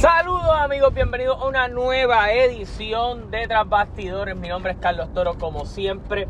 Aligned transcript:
Saludos 0.00 0.52
amigos, 0.52 0.94
bienvenidos 0.94 1.42
a 1.42 1.48
una 1.48 1.66
nueva 1.66 2.32
edición 2.32 3.32
de 3.32 3.48
Tras 3.48 3.68
Bastidores. 3.68 4.36
Mi 4.36 4.46
nombre 4.46 4.70
es 4.70 4.78
Carlos 4.78 5.12
Toro, 5.12 5.36
como 5.36 5.66
siempre. 5.66 6.28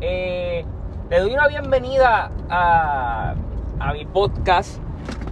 Eh, 0.00 0.64
doy 1.10 1.34
una 1.34 1.46
bienvenida 1.46 2.32
a, 2.48 3.34
a 3.78 3.92
mi 3.92 4.06
podcast. 4.06 4.80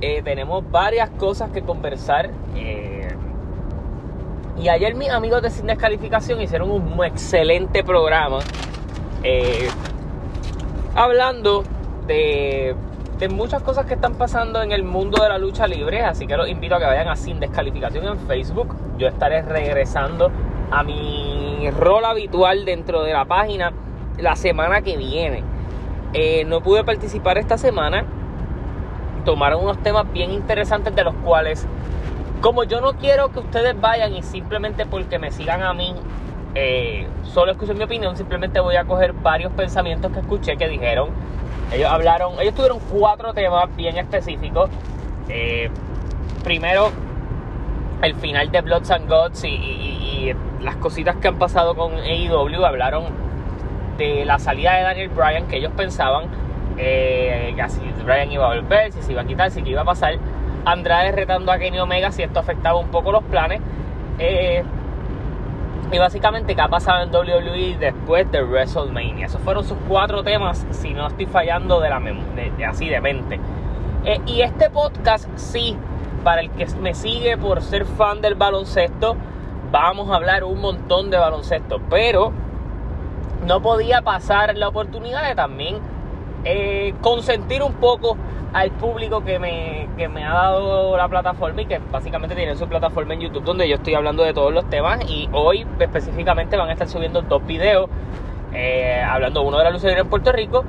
Eh, 0.03 0.21
tenemos 0.23 0.71
varias 0.71 1.09
cosas 1.09 1.53
que 1.53 1.63
conversar. 1.63 2.29
Eh, 2.55 3.09
y 4.59 4.69
ayer 4.69 4.95
mis 4.95 5.09
amigos 5.09 5.41
de 5.41 5.49
Sin 5.49 5.67
Descalificación 5.67 6.39
hicieron 6.43 6.71
un 6.71 7.03
excelente 7.03 7.83
programa 7.83 8.41
hablando 10.95 11.65
de 12.07 12.77
muchas 13.29 13.63
cosas 13.63 13.85
que 13.87 13.95
están 13.95 14.15
pasando 14.15 14.63
en 14.63 14.73
el 14.73 14.83
mundo 14.83 15.23
de 15.23 15.29
la 15.29 15.37
lucha 15.37 15.67
libre, 15.67 16.03
así 16.03 16.27
que 16.27 16.37
los 16.37 16.49
invito 16.49 16.77
a 16.77 16.79
que 16.79 16.87
vayan 16.87 17.09
a 17.09 17.17
Sin 17.17 17.39
Descalificación 17.39 18.07
en 18.07 18.19
Facebook. 18.21 18.75
Yo 18.97 19.09
estaré 19.09 19.43
regresando 19.43 20.31
a 20.71 20.83
mi 20.83 21.69
rol 21.71 22.05
habitual 22.05 22.65
dentro 22.65 23.03
de 23.03 23.13
la 23.13 23.27
página 23.27 23.73
la 24.19 24.37
semana 24.37 24.81
que 24.81 24.97
viene. 24.97 25.43
Eh, 26.15 26.45
no 26.47 26.63
pude 26.63 26.83
participar 26.83 27.37
esta 27.37 27.59
semana. 27.59 28.05
Tomaron 29.25 29.65
unos 29.65 29.83
temas 29.83 30.11
bien 30.13 30.31
interesantes 30.31 30.95
de 30.95 31.05
los 31.05 31.15
cuales, 31.17 31.67
como 32.41 32.65
yo 32.65 32.81
no 32.81 32.95
quiero 32.95 33.31
que 33.31 33.41
ustedes 33.41 33.79
vayan 33.79 34.15
y 34.15 34.23
simplemente 34.23 34.87
porque 34.87 35.19
me 35.19 35.31
sigan 35.31 35.63
a 35.63 35.75
mí, 35.75 35.95
eh, 36.55 37.07
solo 37.23 37.53
escuchen 37.53 37.77
mi 37.77 37.85
opinión, 37.85 38.17
simplemente 38.17 38.61
voy 38.61 38.77
a 38.77 38.85
coger 38.85 39.13
varios 39.13 39.53
pensamientos 39.53 40.11
que 40.11 40.21
escuché 40.21 40.57
que 40.57 40.69
dijeron 40.69 41.11
ellos 41.73 41.91
hablaron, 41.91 42.41
ellos 42.41 42.55
tuvieron 42.55 42.79
cuatro 42.91 43.33
temas 43.33 43.75
bien 43.77 43.97
específicos. 43.97 44.71
Eh, 45.29 45.71
primero, 46.43 46.91
el 48.03 48.15
final 48.17 48.51
de 48.51 48.61
Bloods 48.61 48.91
and 48.91 49.09
Gods 49.09 49.45
y, 49.45 50.35
las 50.61 50.77
cositas 50.77 51.17
que 51.17 51.29
han 51.29 51.39
pasado 51.39 51.75
con 51.75 51.95
AEW. 51.95 52.65
Hablaron 52.67 53.05
de 53.97 54.27
la 54.27 54.39
salida 54.39 54.75
de 54.77 54.83
Daniel 54.83 55.09
Bryan, 55.09 55.49
que 55.49 55.57
ellos 55.57 55.73
pensaban 55.75 56.25
eh, 56.77 57.55
que 57.57 57.69
si 57.71 57.81
Bryan 58.05 58.31
iba 58.31 58.45
a 58.45 58.57
volver, 58.57 58.93
si 58.93 59.01
se 59.03 59.13
iba 59.13 59.23
a 59.23 59.25
quitar, 59.25 59.51
si 59.51 59.63
qué 59.63 59.71
iba 59.71 59.83
a 59.83 59.87
pasar. 59.87 60.17
Andrade 60.67 61.13
retando 61.13 61.51
a 61.51 61.59
Kenny 61.59 61.79
Omega 61.79 62.13
si 62.13 62.23
esto 62.23 62.41
afectaba 62.41 62.79
un 62.79 62.89
poco 62.89 63.11
los 63.13 63.25
planes. 63.25 63.63
Eh, 64.19 64.63
y 65.93 65.99
básicamente, 65.99 66.55
¿qué 66.55 66.61
ha 66.61 66.69
pasado 66.69 67.03
en 67.03 67.11
WWE 67.13 67.77
después 67.79 68.31
de 68.31 68.43
WrestleMania? 68.43 69.27
Esos 69.27 69.41
fueron 69.41 69.65
sus 69.65 69.77
cuatro 69.89 70.23
temas, 70.23 70.65
si 70.71 70.95
no 70.95 71.09
estoy 71.09 71.27
fallando 71.27 71.81
de 71.81 71.89
la 71.89 72.01
de, 72.01 72.65
así 72.65 72.89
de 72.89 73.01
mente. 73.01 73.41
Eh, 74.05 74.21
y 74.27 74.43
este 74.43 74.71
podcast, 74.71 75.29
sí, 75.37 75.77
para 76.23 76.43
el 76.43 76.51
que 76.51 76.67
me 76.81 76.95
sigue 76.95 77.37
por 77.37 77.61
ser 77.63 77.87
fan 77.87 78.21
del 78.21 78.37
baloncesto, 78.37 79.17
vamos 79.73 80.11
a 80.11 80.15
hablar 80.15 80.45
un 80.45 80.61
montón 80.61 81.11
de 81.11 81.19
baloncesto. 81.19 81.81
Pero 81.91 82.33
no 83.45 83.61
podía 83.61 84.03
pasar 84.03 84.57
la 84.57 84.69
oportunidad 84.69 85.27
de 85.27 85.35
también 85.35 85.79
eh, 86.45 86.95
consentir 87.01 87.65
un 87.65 87.75
poco 87.75 88.17
al 88.53 88.71
público 88.73 89.23
que 89.25 89.39
me, 89.39 89.89
que 89.97 90.09
me 90.09 90.25
ha 90.25 90.33
dado 90.33 90.97
la 90.97 91.09
plataforma 91.09 91.63
y 91.63 91.67
que 91.67 91.79
básicamente 91.91 92.35
tiene 92.35 92.57
su 92.57 92.67
plataforma 92.67 93.15
en 93.15 93.21
YouTube 93.21 93.45
donde 93.45 93.69
yo 93.69 93.77
estoy 93.77 93.95
hablando 93.95 94.25
de 94.25 94.35
todos 94.35 94.53
los 94.53 94.69
temas 94.69 95.01
y 95.09 95.29
hoy 95.33 95.67
específicamente 95.79 96.57
van 96.57 96.69
a 96.69 96.73
estar 96.73 96.89
subiendo 96.89 97.23
dos 97.23 97.47
videos 97.47 97.89
eh, 98.53 99.01
hablando 99.09 99.43
uno 99.43 99.59
de 99.59 99.65
la 99.65 99.71
lucha 99.71 99.91
en 99.91 100.09
Puerto 100.09 100.33
Rico 100.33 100.65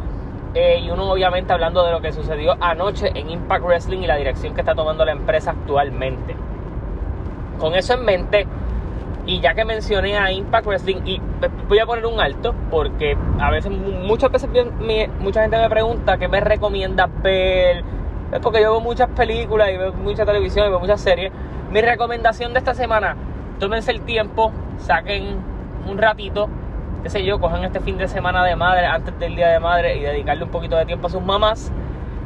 eh, 0.54 0.82
y 0.84 0.90
uno 0.90 1.09
obviamente 1.09 1.54
hablando 1.54 1.84
de 1.86 1.92
lo 1.92 2.02
que 2.02 2.12
sucedió 2.12 2.56
anoche 2.59 3.12
en 3.16 3.30
Impact 3.30 3.64
Wrestling 3.64 4.00
y 4.00 4.08
la 4.08 4.18
dirección 4.18 4.54
que 4.54 4.62
está 4.62 4.76
tomando 4.76 5.06
la 5.06 5.14
empresa 5.14 5.52
actualmente. 5.52 6.36
Con 7.58 7.74
eso 7.74 7.94
en 7.94 8.04
mente, 8.04 8.48
y 9.26 9.40
ya 9.40 9.54
que 9.54 9.66
mencioné 9.66 10.18
a 10.18 10.32
Impact 10.32 10.66
Wrestling, 10.66 11.02
y 11.06 11.22
voy 11.68 11.80
a 11.80 11.86
poner 11.86 12.06
un 12.06 12.20
alto, 12.20 12.56
porque 12.70 13.18
a 13.40 13.52
veces, 13.52 13.72
muchas 13.72 14.32
veces 14.32 14.50
mucha 15.20 15.42
gente 15.42 15.58
me 15.58 15.70
pregunta 15.70 16.18
qué 16.18 16.28
me 16.28 16.40
recomienda 16.40 17.08
ver, 17.22 17.84
porque 18.42 18.62
yo 18.62 18.72
veo 18.72 18.81
muchas 18.81 19.10
películas 19.10 19.70
y 19.72 19.78
veo 19.78 19.94
mucha 19.94 20.26
televisión 20.26 20.68
y 20.68 20.70
veo 20.70 20.80
muchas 20.80 21.02
series. 21.02 21.31
Mi 21.72 21.81
recomendación 21.81 22.54
de 22.54 22.60
esta 22.60 22.74
semana, 22.74 23.16
tómense 23.60 23.92
el 23.92 24.02
tiempo, 24.02 24.52
saquen 24.80 25.38
un 25.88 25.98
ratito, 25.98 26.50
qué 27.04 27.10
sé 27.10 27.24
yo, 27.24 27.40
cojan 27.40 27.64
este 27.64 27.80
fin 27.80 27.98
de 27.98 28.08
semana 28.08 28.44
de 28.44 28.56
madre 28.56 28.86
antes 28.86 29.18
del 29.20 29.36
día 29.36 29.50
de 29.50 29.60
madre 29.60 29.98
y 29.98 30.02
dedicarle 30.02 30.44
un 30.44 30.52
poquito 30.52 30.76
de 30.76 30.86
tiempo 30.86 31.08
a 31.08 31.10
sus 31.10 31.22
mamás. 31.22 31.72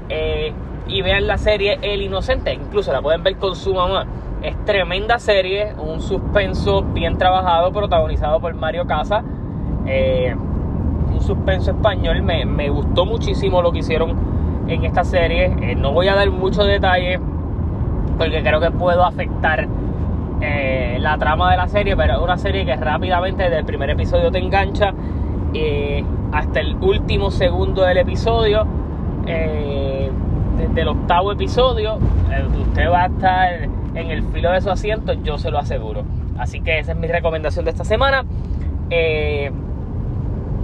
Eh, 0.09 0.53
y 0.87 1.01
vean 1.01 1.25
la 1.25 1.39
serie 1.39 1.79
El 1.81 2.03
Inocente, 2.03 2.53
incluso 2.53 2.93
la 2.93 3.01
pueden 3.01 3.23
ver 3.23 3.37
con 3.37 3.55
su 3.55 3.73
mamá 3.73 4.05
es 4.47 4.65
tremenda 4.65 5.17
serie, 5.17 5.73
un 5.75 6.01
suspenso 6.01 6.83
bien 6.83 7.17
trabajado, 7.17 7.71
protagonizado 7.71 8.39
por 8.39 8.53
Mario 8.53 8.85
Casa. 8.85 9.23
Eh, 9.87 10.35
un 11.11 11.21
suspenso 11.21 11.71
español. 11.71 12.21
Me, 12.21 12.69
gustó 12.69 13.05
muchísimo 13.05 13.61
lo 13.63 13.71
que 13.71 13.79
hicieron 13.79 14.15
en 14.67 14.85
esta 14.85 15.03
serie. 15.03 15.45
Eh, 15.61 15.75
no 15.75 15.93
voy 15.93 16.09
a 16.09 16.15
dar 16.15 16.29
muchos 16.29 16.67
detalles 16.67 17.19
porque 18.19 18.43
creo 18.43 18.59
que 18.59 18.69
puedo 18.69 19.03
afectar 19.03 19.67
eh, 20.41 20.97
la 20.99 21.17
trama 21.17 21.49
de 21.51 21.57
la 21.57 21.67
serie, 21.67 21.97
pero 21.97 22.13
es 22.13 22.19
una 22.19 22.37
serie 22.37 22.65
que 22.65 22.75
rápidamente 22.75 23.43
desde 23.43 23.59
el 23.59 23.65
primer 23.65 23.89
episodio 23.89 24.31
te 24.31 24.37
engancha 24.39 24.93
hasta 26.33 26.59
el 26.59 26.75
último 26.75 27.31
segundo 27.31 27.83
del 27.83 27.97
episodio. 27.97 28.67
desde 29.25 30.81
el 30.81 30.87
octavo 30.87 31.31
episodio, 31.31 31.97
usted 32.75 32.91
va 32.91 33.03
a 33.03 33.05
estar 33.07 33.74
en 33.95 34.11
el 34.11 34.23
filo 34.23 34.51
de 34.51 34.61
su 34.61 34.69
asiento, 34.69 35.13
yo 35.13 35.37
se 35.37 35.49
lo 35.49 35.57
aseguro. 35.57 36.03
Así 36.37 36.61
que 36.61 36.79
esa 36.79 36.91
es 36.91 36.97
mi 36.97 37.07
recomendación 37.07 37.65
de 37.65 37.71
esta 37.71 37.85
semana. 37.85 38.25
Eh, 38.89 39.51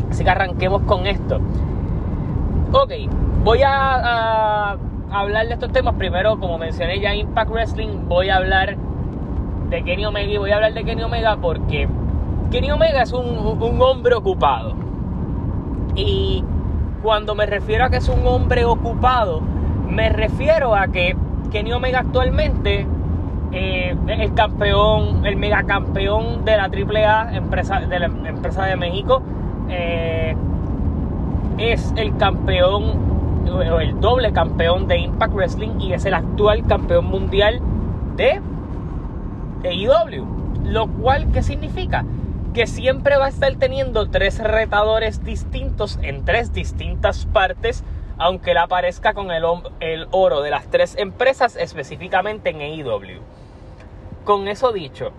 así 0.09 0.24
que 0.24 0.30
arranquemos 0.30 0.81
con 0.84 1.08
esto. 1.08 1.40
Ok, 2.74 2.91
voy 3.44 3.62
a, 3.66 4.78
hablar 5.12 5.47
de 5.47 5.53
estos 5.53 5.72
temas. 5.72 5.96
Primero, 5.96 6.40
como 6.40 6.58
mencioné 6.58 7.00
ya 7.00 7.16
Impact 7.16 7.52
Wrestling, 7.52 8.08
voy 8.08 8.30
a 8.30 8.38
hablar 8.38 8.78
de 9.70 9.84
Kenny 9.84 10.06
Omega 10.06 10.31
y 10.31 10.38
voy 10.38 10.52
a 10.52 10.56
hablar 10.56 10.74
de 10.74 10.84
Kenny 10.84 11.03
Omega 11.03 11.38
porque 11.38 11.88
Kenny 12.52 12.72
Omega 12.72 13.02
es 13.02 13.14
un, 13.14 13.28
un 13.28 13.81
hombre 13.81 14.16
ocupado. 14.16 14.75
Y 15.96 16.44
cuando 17.02 17.36
me 17.36 17.46
refiero 17.46 17.86
a 17.86 17.90
que 17.90 17.97
es 17.97 18.09
un 18.09 18.25
hombre 18.28 18.66
ocupado, 18.66 19.41
me 19.90 20.09
refiero 20.09 20.75
a 20.75 20.88
que 20.88 21.16
Kenny 21.52 21.74
Omega 21.74 22.00
actualmente 22.00 22.86
eh, 23.51 23.95
el 24.07 24.34
campeón, 24.34 25.25
el 25.25 25.35
megacampeón 25.35 26.45
de 26.45 26.57
la 26.57 26.66
AAA, 26.66 27.35
empresa, 27.35 27.81
de 27.81 28.00
la 28.00 28.06
empresa 28.06 28.66
de 28.66 28.75
México, 28.75 29.22
eh, 29.69 30.35
es 31.57 31.94
el 31.97 32.16
campeón, 32.17 33.44
o 33.51 33.79
el 33.79 34.00
doble 34.00 34.31
campeón 34.31 34.88
de 34.88 35.00
Impact 35.00 35.34
Wrestling 35.34 35.79
y 35.79 35.94
es 35.94 36.06
el 36.06 36.13
actual 36.13 36.66
campeón 36.66 37.06
mundial 37.06 37.59
de 38.16 38.41
AEW. 39.63 40.25
Lo 40.63 40.88
cual, 40.88 41.31
¿qué 41.34 41.44
significa? 41.44 42.06
Que 42.53 42.67
siempre 42.67 43.17
va 43.17 43.25
a 43.25 43.29
estar 43.29 43.53
teniendo 43.56 44.09
tres 44.09 44.40
retadores 44.40 45.23
distintos 45.23 46.00
en 46.01 46.23
tres 46.23 46.53
distintas 46.53 47.25
partes 47.25 47.84
aunque 48.22 48.51
él 48.51 48.57
aparezca 48.57 49.16
con 49.16 49.31
el, 49.31 49.44
el, 49.79 50.07
oro 50.11 50.41
de 50.41 50.51
las 50.51 50.67
tres 50.67 50.95
empresas, 50.95 51.56
específicamente 51.56 52.51
en 52.51 52.61
AEW. 52.61 53.19
Con 54.24 54.48
eso 54.48 54.72
dicho, 54.72 55.12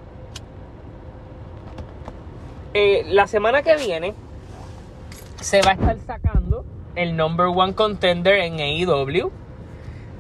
eh, 2.75 3.05
la 3.09 3.27
semana 3.27 3.63
que 3.63 3.77
viene 3.77 4.15
se 5.41 5.61
va 5.61 5.71
a 5.71 5.75
estar 5.75 5.99
sacando 5.99 6.65
el 6.95 7.17
number 7.17 7.47
one 7.47 7.75
contender 7.75 8.39
en 8.41 8.61
AEW, 8.61 9.31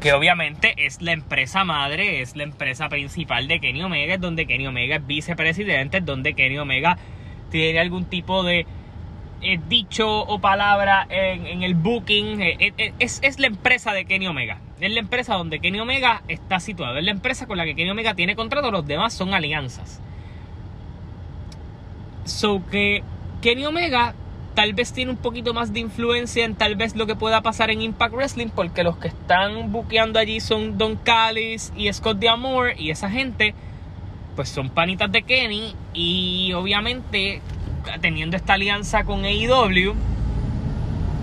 que 0.00 0.12
obviamente 0.12 0.74
es 0.76 1.00
la 1.00 1.12
empresa 1.12 1.64
madre, 1.64 2.22
es 2.22 2.34
la 2.34 2.42
empresa 2.42 2.88
principal 2.88 3.46
de 3.46 3.60
Kenny 3.60 3.82
Omega, 3.82 4.14
es 4.14 4.20
donde 4.20 4.46
Kenny 4.46 4.66
Omega 4.66 4.96
es 4.96 5.06
vicepresidente, 5.06 5.98
es 5.98 6.04
donde 6.04 6.34
Kenny 6.34 6.58
Omega 6.58 6.98
tiene 7.50 7.78
algún 7.78 8.06
tipo 8.06 8.42
de 8.42 8.66
eh, 9.42 9.58
dicho 9.68 10.20
o 10.20 10.38
palabra 10.40 11.06
en, 11.10 11.62
el 11.62 11.74
booking. 11.74 12.40
Eh, 12.40 12.92
es, 12.98 13.18
es 13.22 13.40
la 13.40 13.48
empresa 13.48 13.92
de 13.92 14.04
Kenny 14.04 14.28
Omega. 14.28 14.58
Es 14.80 14.92
la 14.92 15.00
empresa 15.00 15.34
donde 15.34 15.58
Kenny 15.60 15.80
Omega 15.80 16.22
está 16.28 16.60
situado. 16.60 16.98
Es 16.98 17.04
la 17.04 17.10
empresa 17.10 17.46
con 17.46 17.58
la 17.58 17.64
que 17.64 17.74
Kenny 17.74 17.90
Omega 17.90 18.14
tiene 18.14 18.36
contrato. 18.36 18.70
Los 18.70 18.86
demás 18.86 19.12
son 19.12 19.34
alianzas. 19.34 20.00
So 22.24 22.62
que 22.70 23.02
Kenny 23.40 23.64
Omega 23.64 24.14
tal 24.54 24.74
vez 24.74 24.92
tiene 24.92 25.10
un 25.10 25.16
poquito 25.16 25.54
más 25.54 25.72
de 25.72 25.80
influencia 25.80 26.44
en 26.44 26.54
tal 26.54 26.76
vez 26.76 26.94
lo 26.94 27.06
que 27.06 27.16
pueda 27.16 27.40
pasar 27.42 27.70
en 27.70 27.82
Impact 27.82 28.14
Wrestling. 28.14 28.48
Porque 28.48 28.84
los 28.84 28.96
que 28.96 29.08
están 29.08 29.72
buqueando 29.72 30.18
allí 30.18 30.38
son 30.38 30.78
Don 30.78 30.96
Callis 30.96 31.72
y 31.76 31.92
Scott 31.92 32.18
D'Amore. 32.18 32.74
Y 32.78 32.90
esa 32.90 33.10
gente 33.10 33.54
pues 34.36 34.48
son 34.48 34.70
panitas 34.70 35.10
de 35.10 35.22
Kenny. 35.22 35.74
Y 35.94 36.52
obviamente 36.54 37.40
teniendo 38.00 38.36
esta 38.36 38.54
alianza 38.54 39.04
con 39.04 39.24
AEW, 39.24 39.94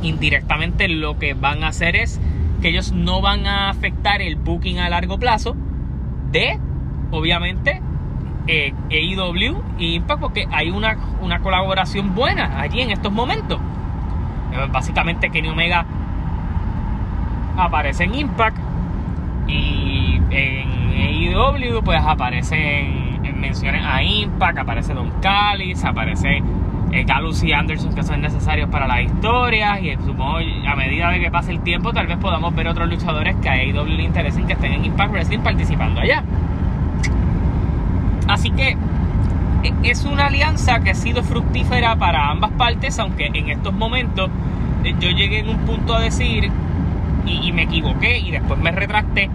indirectamente 0.01 0.87
lo 0.87 1.19
que 1.19 1.33
van 1.33 1.63
a 1.63 1.67
hacer 1.69 1.95
es 1.95 2.19
que 2.61 2.69
ellos 2.69 2.91
no 2.91 3.21
van 3.21 3.47
a 3.47 3.69
afectar 3.69 4.21
el 4.21 4.35
booking 4.35 4.79
a 4.79 4.89
largo 4.89 5.17
plazo 5.17 5.55
de 6.31 6.59
obviamente, 7.11 7.81
eh, 8.47 8.73
AEW 8.89 9.61
y 9.77 9.95
Impact 9.95 10.21
porque 10.21 10.47
hay 10.51 10.69
una, 10.69 10.97
una 11.21 11.39
colaboración 11.39 12.15
buena 12.15 12.59
allí 12.59 12.81
en 12.81 12.91
estos 12.91 13.11
momentos. 13.11 13.59
Eh, 14.53 14.67
básicamente 14.71 15.29
Kenny 15.29 15.49
Omega 15.49 15.85
aparece 17.57 18.05
en 18.05 18.15
Impact 18.15 18.57
y 19.47 20.21
en 20.29 21.33
AEW 21.35 21.83
pues 21.83 22.01
aparecen 22.03 22.59
en 22.59 22.98
menciones 23.39 23.83
a 23.85 24.03
Impact, 24.03 24.59
aparece 24.59 24.93
Don 24.93 25.11
Callis, 25.21 25.83
aparece 25.83 26.43
eh, 26.91 27.05
y 27.43 27.51
Anderson 27.51 27.93
que 27.93 28.03
son 28.03 28.21
necesarios 28.21 28.69
para 28.69 28.87
las 28.87 29.01
historias 29.01 29.81
y 29.81 29.95
supongo 30.05 30.39
a 30.67 30.75
medida 30.75 31.09
de 31.11 31.19
que 31.19 31.29
pase 31.29 31.51
el 31.51 31.59
tiempo 31.59 31.93
tal 31.93 32.07
vez 32.07 32.17
podamos 32.17 32.55
ver 32.55 32.67
otros 32.67 32.89
luchadores 32.89 33.35
que 33.37 33.49
a 33.49 33.53
AEW 33.53 33.85
le 33.85 34.03
interesen 34.03 34.47
que 34.47 34.53
estén 34.53 34.73
en 34.73 34.85
Impact 34.85 35.11
Wrestling 35.11 35.39
participando 35.39 36.01
allá. 36.01 36.23
Así 38.27 38.51
que 38.51 38.77
e, 39.63 39.73
es 39.83 40.05
una 40.05 40.27
alianza 40.27 40.79
que 40.79 40.91
ha 40.91 40.95
sido 40.95 41.23
fructífera 41.23 41.95
para 41.95 42.29
ambas 42.29 42.51
partes, 42.51 42.97
aunque 42.99 43.27
en 43.27 43.49
estos 43.49 43.73
momentos 43.73 44.29
eh, 44.83 44.95
yo 44.99 45.09
llegué 45.09 45.39
en 45.39 45.49
un 45.49 45.57
punto 45.59 45.95
a 45.95 45.99
decir 45.99 46.51
y, 47.25 47.51
me 47.51 47.63
equivoqué 47.63 48.19
y 48.19 48.31
después 48.31 48.59
me 48.59 48.71
retracté 48.71 49.29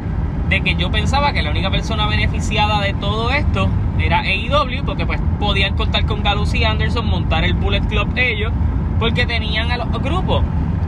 de 0.48 0.60
que 0.60 0.74
yo 0.74 0.90
pensaba 0.90 1.32
que 1.32 1.42
la 1.42 1.50
única 1.50 1.70
persona 1.70 2.06
beneficiada 2.06 2.80
de 2.80 2.94
todo 2.94 3.30
esto 3.30 3.68
era 3.98 4.20
AEW 4.20 4.84
porque 4.84 5.06
pues 5.06 5.20
podían 5.38 5.76
contar 5.76 6.04
con 6.06 6.22
Galus 6.22 6.54
y 6.54 6.64
Anderson, 6.64 7.06
montar 7.06 7.44
el 7.44 7.54
Bullet 7.54 7.82
Club 7.82 8.08
ellos, 8.16 8.52
porque 8.98 9.26
tenían 9.26 9.70
al 9.70 9.88
grupo, 10.00 10.42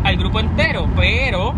al 0.04 0.16
grupo 0.16 0.40
entero, 0.40 0.86
pero 0.96 1.54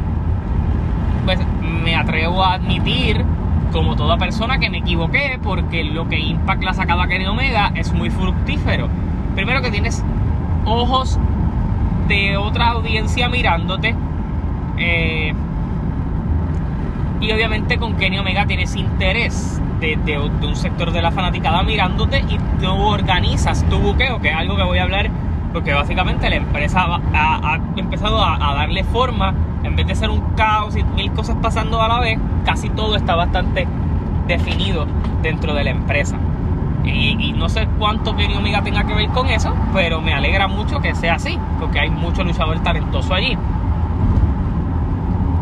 pues 1.25 1.39
me 1.62 1.95
atrevo 1.95 2.43
a 2.43 2.55
admitir 2.55 3.25
como 3.73 3.97
toda 3.97 4.17
persona 4.17 4.59
que 4.59 4.71
me 4.71 4.79
equivoqué 4.79 5.39
porque 5.43 5.85
lo 5.85 6.09
que 6.09 6.19
Impact 6.19 6.62
la 6.62 6.75
sacaba 6.75 7.05
a 7.05 7.09
Kenny 7.09 7.27
Omega 7.27 7.73
es 7.75 7.93
muy 7.93 8.11
fructífero. 8.11 8.89
Primero 9.35 9.61
que 9.61 9.71
tienes 9.71 10.05
ojos 10.65 11.19
de 12.09 12.37
otra 12.37 12.69
audiencia 12.69 13.29
mirándote. 13.29 13.95
Eh, 14.79 15.35
y 17.20 17.32
obviamente 17.32 17.79
con 17.79 17.97
Kenny 17.97 18.19
Omega 18.19 18.47
tienes 18.47 18.76
interés 18.76 19.61
de, 19.81 20.19
un 20.19 20.56
sector 20.56 20.91
de 20.93 21.03
la 21.03 21.11
fanaticada 21.12 21.62
mirándote 21.62 22.19
y 22.29 22.38
tú 22.61 22.69
organizas 22.69 23.65
tu 23.69 23.79
buqueo, 23.79 24.20
que 24.20 24.29
es 24.29 24.35
algo 24.35 24.56
que 24.56 24.62
voy 24.62 24.79
a 24.79 24.85
hablar 24.85 25.11
porque 25.53 25.73
básicamente 25.73 26.29
la 26.29 26.37
empresa 26.37 27.00
ha, 27.15 27.59
empezado 27.76 28.23
a, 28.23 28.55
darle 28.55 28.85
forma, 28.85 29.35
en 29.65 29.76
vez 29.76 29.87
de 29.87 29.94
ser 29.94 30.11
un 30.11 30.20
caos 30.37 30.76
y 30.76 30.85
mil 30.85 31.11
cosas 31.12 31.37
pasando 31.41 31.81
a 31.81 31.88
la 31.88 32.00
vez, 32.00 32.19
casi 32.44 32.69
todo 32.70 32.97
está 32.97 33.15
bastante 33.15 33.67
definido 34.26 34.87
dentro 35.23 35.55
de 35.55 35.64
la 35.64 35.71
empresa. 35.71 36.17
Y, 36.85 37.32
no 37.32 37.49
sé 37.49 37.69
cuánto 37.79 38.17
Kenny 38.17 38.35
Omega 38.35 38.62
tenga 38.62 38.85
que 38.85 38.94
ver 38.94 39.09
con 39.09 39.26
eso, 39.29 39.55
pero 39.75 40.00
me 40.00 40.14
alegra 40.14 40.49
mucho 40.49 40.81
que 40.81 40.94
sea 40.94 41.14
así, 41.14 41.38
porque 41.59 41.81
hay 41.81 41.91
mucho 41.91 42.25
luchador 42.25 42.61
talentoso 42.61 43.14
allí. 43.14 43.37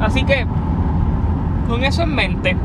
Así 0.00 0.24
que, 0.24 0.46
con 1.66 1.84
eso 1.84 2.02
en 2.02 2.14
mente, 2.14 2.56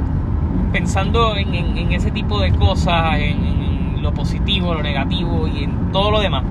pensando 0.71 1.35
en, 1.35 1.91
ese 1.91 2.11
tipo 2.11 2.39
de 2.39 2.51
cosas, 2.53 3.17
en, 3.17 4.01
lo 4.01 4.13
positivo, 4.13 4.73
lo 4.73 4.81
negativo 4.81 5.47
y 5.47 5.65
en 5.65 5.91
todo 5.91 6.11
lo 6.11 6.21
demás, 6.21 6.43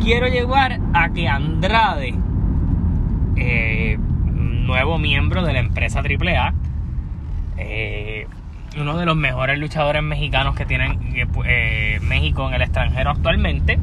quiero 0.00 0.26
llevar 0.26 0.80
a 0.92 1.10
que 1.10 1.28
Andrade, 1.28 2.14
eh, 3.36 3.98
nuevo 4.40 4.98
miembro 4.98 5.44
de 5.44 5.52
la 5.52 5.60
empresa 5.60 6.00
AAA, 6.00 6.54
eh, 7.58 8.26
uno 8.78 8.96
de 8.96 9.06
los 9.06 9.16
mejores 9.16 9.58
luchadores 9.58 10.02
mexicanos 10.02 10.54
que 10.54 10.64
tienen 10.64 10.98
eh, 11.44 12.00
México 12.02 12.48
en 12.48 12.54
el 12.54 12.62
extranjero 12.62 13.10
actualmente, 13.10 13.78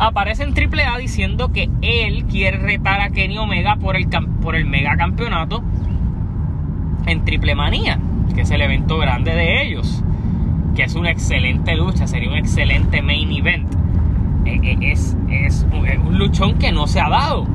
aparece 0.00 0.42
en 0.42 0.54
AAA 0.54 0.98
diciendo 0.98 1.52
que 1.52 1.68
él 1.82 2.24
quiere 2.24 2.56
retar 2.56 3.00
a 3.00 3.10
Kenny 3.10 3.36
Omega 3.38 3.76
por 3.76 3.96
el, 3.96 4.08
por 4.42 4.56
el 4.56 4.64
mega 4.64 4.96
campeonato 4.96 5.62
en 7.06 7.24
Triple 7.24 7.54
Manía, 7.54 7.98
que 8.34 8.40
es 8.40 8.50
el 8.50 8.62
evento 8.62 8.98
grande 8.98 9.34
de 9.34 9.62
ellos, 9.62 10.02
que 10.74 10.84
es 10.84 10.94
una 10.94 11.10
excelente 11.10 11.76
lucha, 11.76 12.06
sería 12.06 12.30
un 12.30 12.36
excelente 12.36 13.02
main 13.02 13.30
event. 13.30 13.74
Eh, 14.46 14.58
eh, 14.62 14.78
es, 14.80 15.16
es, 15.28 15.66
un 15.70 16.18
luchón 16.18 16.58
que 16.58 16.72
no 16.72 16.86
se 16.86 16.98
ha 16.98 17.10
dado. 17.10 17.46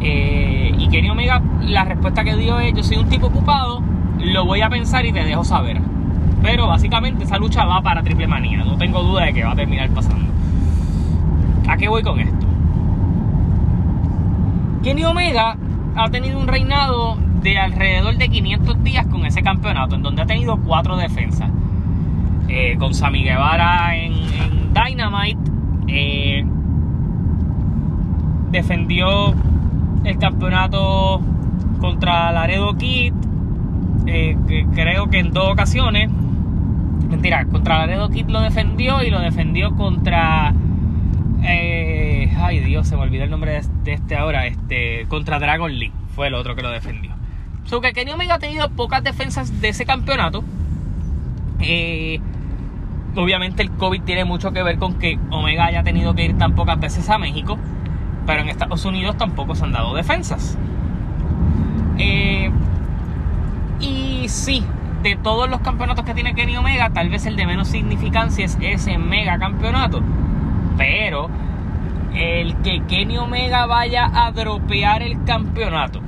Eh, 0.00 0.74
y 0.76 0.88
Kenny 0.88 1.08
Omega, 1.10 1.40
la 1.62 1.84
respuesta 1.84 2.24
que 2.24 2.36
dio 2.36 2.58
es: 2.58 2.74
Yo 2.74 2.82
soy 2.82 2.96
un 2.96 3.08
tipo 3.08 3.28
ocupado, 3.28 3.82
lo 4.18 4.44
voy 4.44 4.62
a 4.62 4.68
pensar 4.68 5.06
y 5.06 5.12
te 5.12 5.24
dejo 5.24 5.44
saber. 5.44 5.80
Pero 6.42 6.66
básicamente 6.66 7.24
esa 7.24 7.38
lucha 7.38 7.64
va 7.64 7.80
para 7.82 8.02
Triple 8.02 8.26
Manía, 8.26 8.64
no 8.64 8.76
tengo 8.76 9.02
duda 9.02 9.26
de 9.26 9.32
que 9.32 9.44
va 9.44 9.52
a 9.52 9.56
terminar 9.56 9.88
pasando. 9.90 10.35
¿A 11.68 11.76
qué 11.76 11.88
voy 11.88 12.02
con 12.02 12.20
esto? 12.20 12.46
Kenny 14.82 15.04
Omega 15.04 15.56
ha 15.96 16.10
tenido 16.10 16.38
un 16.38 16.46
reinado 16.46 17.16
de 17.42 17.58
alrededor 17.58 18.16
de 18.16 18.28
500 18.28 18.84
días 18.84 19.06
con 19.06 19.26
ese 19.26 19.42
campeonato, 19.42 19.96
en 19.96 20.02
donde 20.02 20.22
ha 20.22 20.26
tenido 20.26 20.56
cuatro 20.58 20.96
defensas. 20.96 21.50
Eh, 22.48 22.76
con 22.78 22.94
Sami 22.94 23.24
Guevara 23.24 23.96
en, 23.96 24.12
Dynamite, 24.72 25.50
eh, 25.88 26.44
defendió 28.52 29.34
el 30.04 30.18
campeonato 30.18 31.20
contra 31.80 32.30
Laredo 32.30 32.76
Kid, 32.76 33.12
eh, 34.06 34.36
creo 34.72 35.08
que 35.08 35.18
en 35.18 35.32
dos 35.32 35.50
ocasiones. 35.50 36.10
Mentira, 37.08 37.44
contra 37.46 37.78
Laredo 37.78 38.08
Kid 38.08 38.28
lo 38.28 38.40
defendió 38.40 39.02
y 39.02 39.10
lo 39.10 39.20
defendió 39.20 39.74
contra. 39.74 40.54
Ay 41.42 42.60
Dios, 42.60 42.86
se 42.88 42.96
me 42.96 43.02
olvidó 43.02 43.24
el 43.24 43.30
nombre 43.30 43.60
de, 43.84 43.92
este 43.92 44.16
ahora. 44.16 44.46
Este, 44.46 45.06
contra 45.08 45.38
Dragon 45.38 45.72
Lee 45.72 45.92
fue 46.14 46.28
el 46.28 46.34
otro 46.34 46.54
que 46.54 46.62
lo 46.62 46.70
defendió. 46.70 47.12
So 47.64 47.80
que 47.80 47.92
Kenny 47.92 48.12
Omega 48.12 48.34
ha 48.34 48.38
tenido 48.38 48.68
pocas 48.70 49.02
defensas 49.02 49.60
de 49.60 49.68
ese 49.68 49.84
campeonato. 49.84 50.44
Eh, 51.60 52.20
obviamente 53.16 53.62
el 53.62 53.70
COVID 53.70 54.02
tiene 54.02 54.24
mucho 54.24 54.52
que 54.52 54.62
ver 54.62 54.78
con 54.78 54.98
que 54.98 55.18
Omega 55.30 55.66
haya 55.66 55.82
tenido 55.82 56.14
que 56.14 56.24
ir 56.24 56.38
tan 56.38 56.54
pocas 56.54 56.78
veces 56.78 57.08
a 57.10 57.18
México. 57.18 57.58
Pero 58.26 58.42
en 58.42 58.48
Estados 58.48 58.84
Unidos 58.84 59.16
tampoco 59.16 59.54
se 59.54 59.64
han 59.64 59.72
dado 59.72 59.94
defensas. 59.94 60.56
Eh, 61.98 62.50
y 63.80 64.28
sí, 64.28 64.64
de 65.02 65.16
todos 65.16 65.48
los 65.48 65.60
campeonatos 65.60 66.04
que 66.04 66.14
tiene 66.14 66.34
Kenny 66.34 66.56
Omega, 66.56 66.90
tal 66.90 67.08
vez 67.08 67.26
el 67.26 67.36
de 67.36 67.46
menos 67.46 67.68
significancia 67.68 68.44
es 68.44 68.58
ese 68.60 68.98
mega 68.98 69.38
campeonato. 69.38 70.02
Pero 70.76 71.28
el 72.14 72.56
que 72.62 72.82
Kenny 72.88 73.18
Omega 73.18 73.66
vaya 73.66 74.10
a 74.12 74.32
dropear 74.32 75.02
el 75.02 75.22
campeonato 75.24 76.00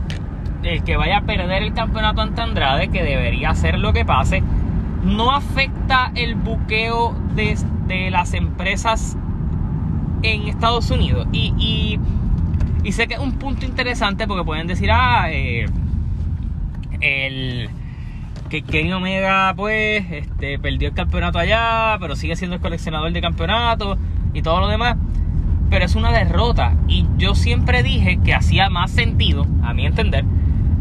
el 0.63 0.83
que 0.83 0.97
vaya 0.97 1.19
a 1.19 1.21
perder 1.23 1.63
el 1.63 1.73
campeonato 1.73 2.21
ante 2.21 2.41
Andrade, 2.41 2.89
que 2.89 3.03
debería 3.03 3.55
ser 3.55 3.79
lo 3.79 3.93
que 3.93 4.05
pase, 4.05 4.43
no 5.03 5.33
afecta 5.33 6.11
el 6.15 6.35
buqueo 6.35 7.15
de, 7.35 7.57
las 8.11 8.35
empresas 8.35 9.17
en 10.23 10.49
Estados 10.49 10.91
Unidos. 10.91 11.27
Y, 11.33 11.99
sé 12.91 13.07
que 13.07 13.15
es 13.15 13.21
un 13.21 13.33
punto 13.33 13.67
interesante 13.67 14.27
porque 14.27 14.45
pueden 14.45 14.67
decir, 14.67 14.91
ah, 14.91 15.31
eh, 15.31 15.67
el 17.01 17.71
que 18.49 18.63
Kenny 18.63 18.93
Omega 18.93 19.53
pues 19.55 20.11
este, 20.11 20.59
perdió 20.59 20.89
el 20.89 20.95
campeonato 20.95 21.39
allá, 21.39 21.99
pero 22.01 22.17
sigue 22.17 22.35
siendo 22.35 22.57
el 22.57 22.63
coleccionador 22.63 23.13
de 23.13 23.21
campeonatos 23.21 23.99
y 24.39 24.43
todo 24.43 24.61
lo 24.61 24.69
demás. 24.69 24.97
Pero 25.71 25.85
es 25.85 25.95
una 25.95 26.13
derrota. 26.13 26.75
Y 26.87 27.07
yo 27.19 27.35
siempre 27.35 27.83
dije 27.83 28.19
que 28.25 28.35
hacía 28.35 28.71
más 28.71 28.91
sentido, 28.91 29.47
a 29.63 29.75
mi 29.75 29.85
entender, 29.85 30.25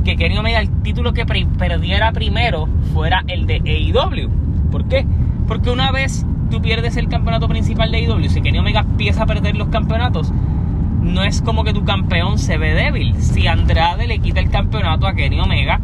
que 0.06 0.16
Kenny 0.16 0.38
Omega 0.38 0.60
el 0.60 0.70
título 0.84 1.14
que 1.14 1.26
perdiera 1.26 2.12
primero 2.14 2.70
fuera 2.94 3.24
el 3.28 3.46
de 3.46 3.56
AEW. 3.56 4.30
¿Por 4.72 4.88
qué? 4.88 5.06
Porque 5.48 5.70
una 5.70 5.92
vez 5.92 6.26
tú 6.50 6.62
pierdes 6.62 6.96
el 6.96 7.10
campeonato 7.10 7.50
principal 7.50 7.92
de 7.92 7.98
AEW, 7.98 8.30
si 8.30 8.42
Kenny 8.42 8.60
Omega 8.60 8.82
empieza 8.82 9.24
a 9.24 9.26
perder 9.26 9.58
los 9.58 9.68
campeonatos, 9.68 10.32
no 11.02 11.24
es 11.24 11.42
como 11.42 11.64
que 11.64 11.74
tu 11.74 11.84
campeón 11.84 12.38
se 12.38 12.58
ve 12.58 12.74
débil. 12.74 13.16
Si 13.22 13.48
Andrade 13.48 14.08
le 14.08 14.20
quita 14.20 14.40
el 14.40 14.50
campeonato 14.50 15.08
a 15.08 15.14
Kenny 15.14 15.40
Omega, 15.40 15.80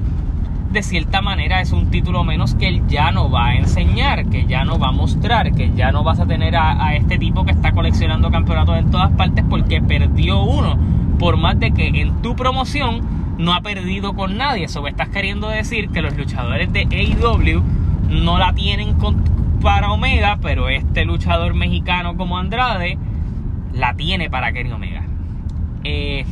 de 0.74 0.82
cierta 0.82 1.22
manera 1.22 1.62
es 1.62 1.72
un 1.72 1.92
título 1.92 2.24
menos 2.24 2.56
que 2.56 2.68
él 2.68 2.82
ya 2.88 3.12
no 3.12 3.30
va 3.30 3.50
a 3.50 3.56
enseñar, 3.56 4.26
que 4.26 4.46
ya 4.46 4.66
no 4.66 4.80
va 4.80 4.90
a 4.90 4.92
mostrar, 4.92 5.54
que 5.54 5.72
ya 5.76 5.92
no 5.92 6.04
vas 6.04 6.20
a 6.20 6.26
tener 6.26 6.56
a, 6.56 6.96
este 6.96 7.20
tipo 7.20 7.46
que 7.46 7.52
está 7.52 7.72
coleccionando 7.72 8.32
campeonatos 8.32 8.80
en 8.80 8.90
todas 8.90 9.12
partes 9.12 9.46
porque 9.48 9.82
perdió 9.82 10.42
uno. 10.42 10.78
Por 11.20 11.38
más 11.38 11.60
de 11.60 11.72
que 11.72 11.88
en 11.88 12.22
tu 12.24 12.36
promoción 12.36 13.02
no 13.38 13.54
ha 13.54 13.62
perdido 13.62 14.14
con 14.16 14.36
nadie. 14.36 14.66
Eso 14.66 14.82
me 14.82 14.90
estás 14.90 15.10
queriendo 15.10 15.48
decir 15.48 15.90
que 15.90 16.02
los 16.02 16.18
luchadores 16.18 16.74
de 16.74 16.82
AEW 16.82 17.64
no 18.10 18.40
la 18.40 18.54
tienen 18.54 18.96
para 19.62 19.92
Omega, 19.92 20.40
pero 20.42 20.70
este 20.70 21.06
luchador 21.06 21.54
mexicano 21.54 22.18
como 22.18 22.38
Andrade 22.38 22.98
la 23.74 23.94
tiene 23.94 24.30
para 24.30 24.52
Kenny 24.52 24.72
Omega. 24.72 25.04
Eh, 25.84 26.26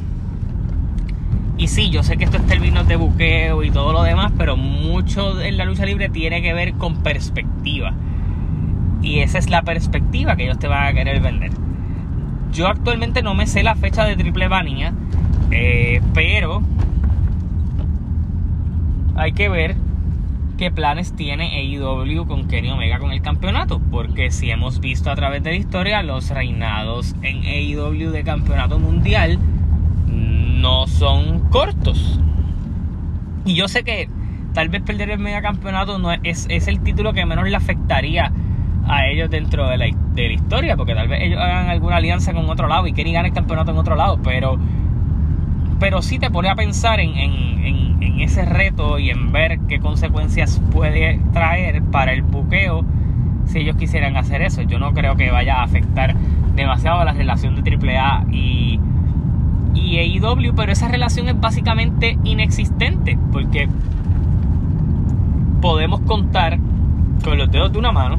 Y 1.62 1.68
sí, 1.68 1.92
yo 1.92 2.02
sé 2.02 2.18
que 2.18 2.24
esto 2.24 2.38
es 2.38 2.48
términos 2.48 2.88
de 2.88 2.96
buqueo 2.96 3.62
y 3.62 3.70
todo 3.70 3.94
lo 3.94 4.02
demás, 4.02 4.32
pero 4.36 4.58
mucho 4.58 5.40
en 5.40 5.58
la 5.58 5.66
lucha 5.66 5.86
libre 5.86 6.10
tiene 6.10 6.42
que 6.42 6.56
ver 6.56 6.74
con 6.74 7.04
perspectiva. 7.04 7.94
Y 9.04 9.20
esa 9.20 9.38
es 9.38 9.48
la 9.48 9.62
perspectiva 9.62 10.36
que 10.36 10.46
ellos 10.46 10.58
te 10.58 10.68
van 10.68 10.88
a 10.88 10.94
querer 10.94 11.22
vender. 11.22 11.52
Yo 12.52 12.68
actualmente 12.68 13.22
no 13.22 13.36
me 13.36 13.46
sé 13.46 13.62
la 13.62 13.76
fecha 13.76 14.06
de 14.06 14.16
Triple 14.16 14.50
Manía, 14.50 14.92
eh, 15.52 16.02
pero 16.16 16.64
hay 19.16 19.34
que 19.34 19.48
ver 19.48 19.76
qué 20.58 20.72
planes 20.72 21.16
tiene 21.16 21.60
AEW 21.60 22.26
con 22.26 22.48
Kenny 22.48 22.72
Omega 22.72 22.98
con 22.98 23.12
el 23.12 23.22
campeonato. 23.22 23.80
Porque 23.92 24.32
si 24.32 24.50
hemos 24.50 24.80
visto 24.80 25.12
a 25.12 25.16
través 25.16 25.44
de 25.44 25.52
la 25.52 25.58
historia, 25.58 26.02
los 26.02 26.32
reinados 26.32 27.16
en 27.22 27.46
AEW 27.46 28.10
de 28.10 28.24
campeonato 28.24 28.80
mundial 28.80 29.38
no 30.62 30.88
son 30.88 31.50
cortos. 31.50 32.20
Y 33.46 33.56
yo 33.56 33.68
sé 33.68 33.84
que 33.84 34.08
tal 34.54 34.70
vez 34.70 34.84
perder 34.84 35.10
el 35.10 35.20
mega 35.20 35.42
campeonato 35.42 35.98
no 35.98 36.12
es, 36.12 36.46
es 36.50 36.68
el 36.68 36.82
título 36.82 37.14
que 37.14 37.26
menos 37.26 37.48
le 37.48 37.56
afectaría 37.56 38.32
a 38.88 39.08
ellos 39.08 39.30
dentro 39.30 39.68
de 39.68 39.78
la, 39.78 39.86
de 39.86 40.28
la, 40.28 40.34
historia, 40.34 40.78
porque 40.78 40.94
tal 40.94 41.08
vez 41.08 41.22
ellos 41.22 41.40
hagan 41.40 41.70
alguna 41.70 41.98
alianza 41.98 42.34
con 42.34 42.50
otro 42.50 42.68
lado 42.68 42.88
y 42.88 42.94
Kenny 42.94 43.14
gane 43.14 43.30
el 43.30 43.34
campeonato 43.34 43.72
en 43.72 43.78
otro 43.78 43.96
lado, 43.96 44.20
pero, 44.24 44.58
pero 45.80 46.02
sí 46.02 46.20
te 46.20 46.30
pone 46.30 46.50
a 46.50 46.56
pensar 46.56 47.00
en, 47.00 47.12
ese 48.20 48.46
reto 48.46 49.00
y 49.00 49.10
en 49.10 49.32
ver 49.32 49.60
qué 49.68 49.80
consecuencias 49.80 50.62
puede 50.72 51.20
traer 51.34 51.82
para 51.82 52.14
el 52.14 52.22
buqueo 52.22 52.86
si 53.46 53.60
ellos 53.60 53.76
quisieran 53.78 54.16
hacer 54.16 54.44
eso. 54.44 54.62
Yo 54.62 54.78
no 54.78 54.94
creo 54.94 55.16
que 55.16 55.32
vaya 55.32 55.56
a 55.56 55.64
afectar 55.64 56.16
demasiado 56.56 57.04
la 57.04 57.14
relación 57.14 57.56
de 57.56 57.98
AAA 57.98 58.26
y, 58.32 58.80
y 59.74 59.98
AEW, 59.98 60.54
pero 60.56 60.72
esa 60.72 60.88
relación 60.88 61.30
es 61.30 61.40
básicamente 61.40 62.18
inexistente 62.24 63.18
porque 63.32 63.70
podemos 65.62 66.02
contar 66.02 66.60
con 67.24 67.38
los 67.38 67.52
dedos 67.52 67.72
de 67.72 67.80
una 67.80 67.92
mano 67.92 68.18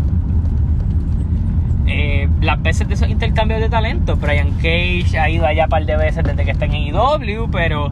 eh, 1.87 2.29
las 2.41 2.63
veces 2.63 2.89
de 2.89 2.95
esos 2.95 3.09
intercambios 3.09 3.61
de 3.61 3.69
talento. 3.69 4.17
Brian 4.17 4.53
Cage 4.53 5.19
ha 5.19 5.29
ido 5.29 5.47
allá 5.47 5.65
un 5.65 5.71
par 5.71 5.85
de 5.85 5.97
veces 5.97 6.25
desde 6.25 6.45
que 6.45 6.53
está 6.53 6.65
en 6.65 6.73
AEW, 6.73 7.51
pero 7.51 7.91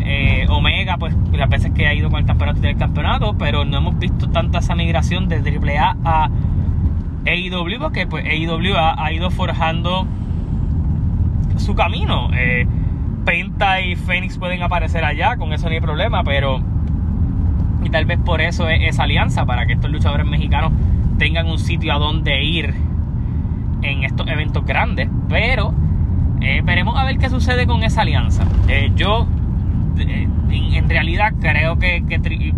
eh, 0.00 0.46
Omega, 0.48 0.96
pues 0.98 1.14
las 1.32 1.48
veces 1.48 1.72
que 1.72 1.86
ha 1.86 1.94
ido 1.94 2.10
con 2.10 2.20
el 2.20 2.26
campeonato 2.26 2.60
del 2.60 2.76
campeonato, 2.76 3.36
pero 3.38 3.64
no 3.64 3.78
hemos 3.78 3.98
visto 3.98 4.28
tanta 4.28 4.58
esa 4.58 4.74
migración 4.74 5.28
de 5.28 5.36
AAA 5.36 5.96
a 6.04 6.30
AEW, 7.26 7.78
porque 7.78 8.06
pues 8.06 8.24
AEW 8.24 8.76
ha, 8.76 9.12
ido 9.12 9.30
forjando 9.30 10.06
su 11.56 11.74
camino. 11.74 12.30
Eh, 12.34 12.66
Penta 13.24 13.80
y 13.80 13.96
Phoenix 13.96 14.38
pueden 14.38 14.62
aparecer 14.62 15.04
allá, 15.04 15.36
con 15.36 15.52
eso 15.52 15.66
no 15.66 15.72
hay 15.72 15.80
problema, 15.80 16.22
pero 16.24 16.62
y 17.82 17.90
tal 17.90 18.04
vez 18.04 18.18
por 18.18 18.40
eso 18.40 18.68
es 18.68 18.80
esa 18.82 19.04
alianza, 19.04 19.46
para 19.46 19.66
que 19.66 19.74
estos 19.74 19.90
luchadores 19.90 20.26
mexicanos 20.26 20.72
tengan 21.18 21.46
un 21.46 21.58
sitio 21.58 21.94
a 21.94 21.98
donde 21.98 22.42
ir 22.42 22.74
en 23.82 24.04
estos 24.04 24.26
eventos 24.28 24.64
grandes, 24.64 25.08
pero 25.28 25.74
eh, 26.40 26.62
veremos 26.64 26.96
a 26.98 27.04
ver 27.04 27.18
qué 27.18 27.28
sucede 27.28 27.66
con 27.66 27.82
esa 27.82 28.02
alianza. 28.02 28.44
yo 28.96 29.26
eh, 29.98 30.28
en, 30.50 30.88
realidad 30.88 31.34
creo 31.40 31.78
que, 31.78 32.02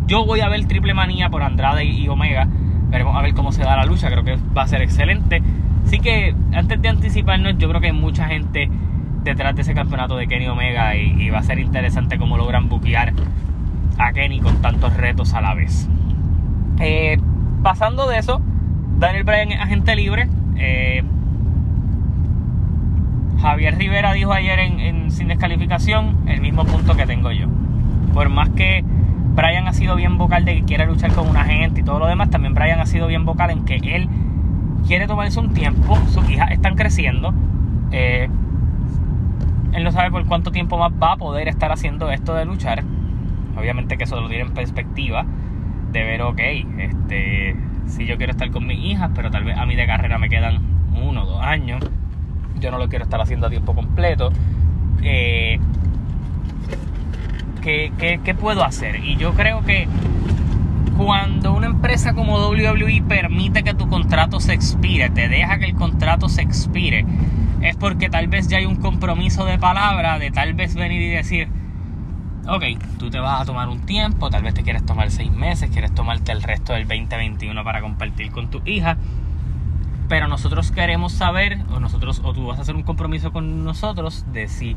yo 0.07 0.25
voy 0.25 0.41
a 0.41 0.49
ver 0.49 0.65
Triple 0.67 0.95
Manía 0.95 1.29
por 1.29 1.43
Andrade 1.43 1.85
y, 1.85 2.09
Omega. 2.09 2.47
Veremos 2.91 3.17
a 3.17 3.23
ver 3.23 3.35
cómo 3.35 3.53
se 3.53 3.63
da 3.63 3.77
la 3.77 3.85
lucha. 3.85 4.11
Creo 4.11 4.25
que 4.25 4.37
va 4.57 4.63
a 4.63 4.69
ser 4.69 4.83
excelente. 4.83 5.43
Así 5.85 5.99
que 5.99 6.35
antes 6.53 6.81
de 6.81 6.89
anticiparnos, 6.89 7.59
yo 7.59 7.69
creo 7.69 7.81
que 7.81 7.93
mucha 7.93 8.27
gente 8.29 8.71
detrás 9.23 9.55
de 9.55 9.63
ese 9.63 9.75
campeonato 9.75 10.17
de 10.17 10.27
Kenny 10.27 10.49
Omega 10.49 10.97
y, 10.97 11.31
va 11.31 11.39
a 11.39 11.43
ser 11.43 11.59
interesante 11.59 12.19
cómo 12.19 12.37
logran 12.37 12.69
buquear 12.69 13.13
a 13.99 14.13
Kenny 14.13 14.41
con 14.41 14.61
tantos 14.61 14.97
retos 14.97 15.35
a 15.35 15.41
la 15.41 15.55
vez. 15.55 15.89
Eh, 16.81 17.19
pasando 17.63 18.09
de 18.09 18.19
eso, 18.19 18.41
Daniel 18.99 19.25
Bryan 19.25 19.53
es 19.53 19.61
agente 19.61 19.95
libre. 19.97 20.29
Eh, 20.57 21.05
Javier 23.41 23.77
Rivera 23.77 24.13
dijo 24.13 24.33
ayer 24.33 24.59
en, 24.59 25.11
Sin 25.11 25.29
Descalificación 25.29 26.17
el 26.27 26.41
mismo 26.41 26.65
punto 26.65 26.97
que 26.97 27.07
tengo 27.07 27.33
yo. 27.33 27.47
Por 28.15 28.29
más 28.29 28.51
que 28.51 28.85
Brian 29.35 29.67
ha 29.67 29.73
sido 29.73 29.97
bien 29.97 30.19
vocal 30.19 30.45
de 30.45 30.57
que 30.57 30.65
quiere 30.65 30.87
luchar 30.87 31.13
con 31.13 31.29
una 31.29 31.45
gente 31.45 31.81
y 31.81 31.85
todo 31.85 31.99
lo 31.99 32.07
demás, 32.07 32.31
también 32.31 32.55
Brian 32.55 32.81
ha 32.81 32.87
sido 32.87 33.07
bien 33.07 33.25
vocal 33.25 33.51
en 33.51 33.65
que 33.65 33.77
él 33.77 34.09
quiere 34.87 35.07
tomarse 35.07 35.41
un 35.41 35.53
tiempo, 35.55 35.97
sus 36.09 36.29
hijas 36.31 36.51
están 36.51 36.77
creciendo. 36.77 37.35
Eh, 37.91 38.29
él 39.73 39.85
no 39.85 39.93
sabe 39.93 40.11
por 40.11 40.27
cuánto 40.27 40.53
tiempo 40.53 40.79
más 40.79 40.93
va 40.93 41.13
a 41.13 41.17
poder 41.17 41.49
estar 41.49 41.73
haciendo 41.73 42.11
esto 42.11 42.35
de 42.35 42.45
luchar. 42.45 42.85
Obviamente 43.57 43.97
que 43.97 44.05
eso 44.05 44.21
lo 44.21 44.29
tiene 44.29 44.45
en 44.45 44.55
perspectiva 44.55 45.25
de 45.93 46.03
ver, 46.05 46.23
ok, 46.23 46.41
este, 46.79 47.57
si 47.87 48.07
yo 48.07 48.17
quiero 48.17 48.33
estar 48.33 48.51
con 48.51 48.67
mis 48.67 48.79
hijas, 48.79 49.11
pero 49.15 49.31
tal 49.31 49.45
vez 49.45 49.57
a 49.57 49.67
mí 49.67 49.77
de 49.77 49.87
carrera 49.87 50.19
me 50.19 50.29
quedan 50.29 50.61
uno 50.95 51.25
o 51.25 51.27
dos 51.27 51.41
años 51.43 51.83
yo 52.63 52.71
no 52.71 52.79
lo 52.79 52.89
quiero 52.89 53.05
estar 53.05 53.21
haciendo 53.21 53.49
a 53.49 53.51
tiempo 53.51 53.75
completo. 53.75 54.31
Eh, 55.03 55.59
¿qué, 57.61 58.37
puedo 58.39 58.65
hacer? 58.65 59.05
Y 59.05 59.17
yo 59.17 59.35
creo 59.35 59.63
que 59.63 59.89
cuando 60.97 61.53
una 61.53 61.67
empresa 61.67 62.15
como 62.15 62.39
WWE 62.49 63.03
permite 63.07 63.65
que 63.65 63.75
tu 63.75 63.89
contrato 63.89 64.41
se 64.41 64.55
expire, 64.55 65.11
te 65.11 65.29
deja 65.29 65.59
que 65.59 65.67
el 65.67 65.75
contrato 65.75 66.29
se 66.29 66.43
expire, 66.43 67.05
es 67.63 67.77
porque 67.77 68.11
tal 68.11 68.29
vez 68.29 68.49
ya 68.49 68.59
hay 68.59 68.67
un 68.67 68.77
compromiso 68.77 69.45
de 69.45 69.59
palabra 69.59 70.19
de 70.19 70.31
tal 70.31 70.55
vez 70.55 70.75
venir 70.75 71.03
y 71.03 71.11
decir, 71.11 71.49
ok, 72.49 72.65
tú 72.99 73.11
te 73.11 73.19
vas 73.19 73.43
a 73.43 73.45
tomar 73.45 73.69
un 73.69 73.81
tiempo, 73.87 74.31
tal 74.31 74.43
vez 74.43 74.55
te 74.55 74.63
quieres 74.63 74.85
tomar 74.85 75.11
seis 75.11 75.31
meses, 75.31 75.71
quieres 75.71 75.95
tomarte 75.95 76.33
el 76.33 76.43
resto 76.43 76.73
del 76.73 76.89
2021 76.89 77.65
para 77.65 77.81
compartir 77.81 78.31
con 78.31 78.51
tu 78.51 78.61
hija 78.65 78.97
pero 80.13 80.29
nosotros 80.29 80.71
queremos 80.73 81.15
saber, 81.15 81.61
o 81.75 81.81
nosotros, 81.81 82.21
o 82.23 82.35
tú 82.35 82.47
vas 82.47 82.59
a 82.59 82.61
hacer 82.61 82.75
un 82.77 82.83
compromiso 82.83 83.33
con 83.33 83.65
nosotros 83.65 84.27
de 84.31 84.47
si 84.47 84.77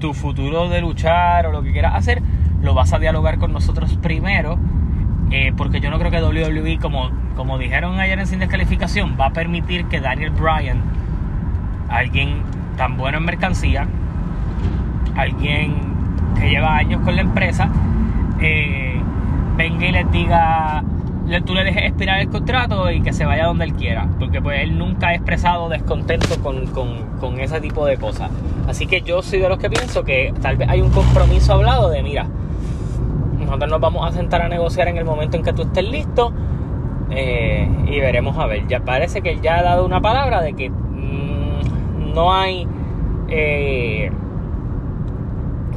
tu 0.00 0.12
futuro 0.12 0.68
de 0.68 0.82
luchar 0.82 1.46
o 1.46 1.50
lo 1.50 1.62
que 1.62 1.72
quieras 1.72 1.94
hacer, 1.94 2.20
lo 2.60 2.74
vas 2.74 2.92
a 2.92 2.98
dialogar 2.98 3.38
con 3.38 3.54
nosotros 3.54 3.96
primero. 4.02 4.58
Eh, 5.30 5.54
porque 5.56 5.80
yo 5.80 5.90
no 5.90 5.98
creo 5.98 6.10
que 6.10 6.20
WWE, 6.20 6.78
como, 6.78 7.10
como 7.36 7.56
dijeron 7.56 7.98
ayer 8.00 8.18
en 8.18 8.26
Sin 8.26 8.38
Descalificación, 8.38 9.16
va 9.18 9.28
a 9.28 9.32
permitir 9.32 9.86
que 9.86 9.98
Daniel 9.98 10.28
Bryan, 10.28 10.82
alguien 11.90 12.42
tan 12.76 12.96
bueno 12.96 13.18
en 13.18 13.24
mercancía, 13.24 13.86
alguien 15.16 15.74
que 16.38 16.48
lleva 16.48 16.76
años 16.76 17.02
con 17.02 17.16
la 17.16 17.22
empresa, 17.22 17.68
eh, 18.40 19.00
venga 19.56 19.86
y 19.86 19.92
les 19.92 20.10
diga 20.10 20.82
tú 21.40 21.54
le 21.54 21.62
dejes 21.62 21.84
expirar 21.84 22.20
el 22.20 22.28
contrato 22.28 22.90
y 22.90 23.00
que 23.02 23.12
se 23.12 23.24
vaya 23.24 23.46
donde 23.46 23.64
él 23.64 23.74
quiera, 23.74 24.08
porque 24.18 24.42
pues 24.42 24.62
él 24.62 24.76
nunca 24.76 25.08
ha 25.08 25.14
expresado 25.14 25.68
descontento 25.68 26.40
con, 26.42 26.66
con, 26.66 27.38
ese 27.38 27.60
tipo 27.60 27.86
de 27.86 27.96
cosas. 27.96 28.30
Así 28.68 28.86
que 28.86 29.02
yo 29.02 29.22
soy 29.22 29.38
de 29.38 29.48
los 29.48 29.58
que 29.58 29.70
pienso 29.70 30.02
que 30.02 30.34
tal 30.42 30.56
vez 30.56 30.68
hay 30.68 30.80
un 30.80 30.90
compromiso 30.90 31.54
hablado 31.54 31.88
de, 31.90 32.02
mira, 32.02 32.26
nosotros 33.38 33.70
nos 33.70 33.80
vamos 33.80 34.08
a 34.08 34.12
sentar 34.12 34.42
a 34.42 34.48
negociar 34.48 34.88
en 34.88 34.96
el 34.96 35.04
momento 35.04 35.36
en 35.36 35.44
que 35.44 35.52
tú 35.52 35.62
estés 35.62 35.84
listo 35.84 36.32
eh, 37.10 37.68
y 37.86 38.00
veremos 38.00 38.36
a 38.36 38.46
ver. 38.46 38.66
Ya 38.66 38.80
parece 38.80 39.22
que 39.22 39.30
él 39.30 39.40
ya 39.40 39.58
ha 39.58 39.62
dado 39.62 39.86
una 39.86 40.00
palabra 40.00 40.42
de 40.42 40.54
que 40.54 40.72
no 42.14 42.32
hay... 42.32 42.66
Eh, 43.28 44.10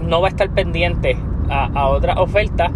no 0.01 0.21
va 0.21 0.27
a 0.27 0.29
estar 0.29 0.49
pendiente 0.49 1.15
a, 1.49 1.65
a 1.73 1.87
otra 1.87 2.21
oferta 2.21 2.71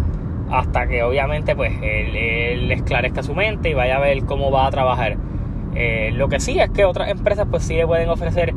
hasta 0.50 0.86
que 0.86 1.02
obviamente 1.02 1.54
pues 1.54 1.72
él, 1.82 2.70
esclarezca 2.70 3.22
su 3.22 3.34
mente 3.34 3.70
y 3.70 3.74
vaya 3.74 3.96
a 3.96 4.00
ver 4.00 4.24
cómo 4.24 4.50
va 4.50 4.66
a 4.66 4.70
trabajar. 4.70 5.16
Eh, 5.74 6.10
lo 6.14 6.28
que 6.28 6.40
sí 6.40 6.58
es 6.58 6.70
que 6.70 6.84
otras 6.84 7.10
empresas 7.10 7.46
pues 7.50 7.64
sí 7.64 7.74
le 7.74 7.86
pueden 7.86 8.08
ofrecer 8.08 8.54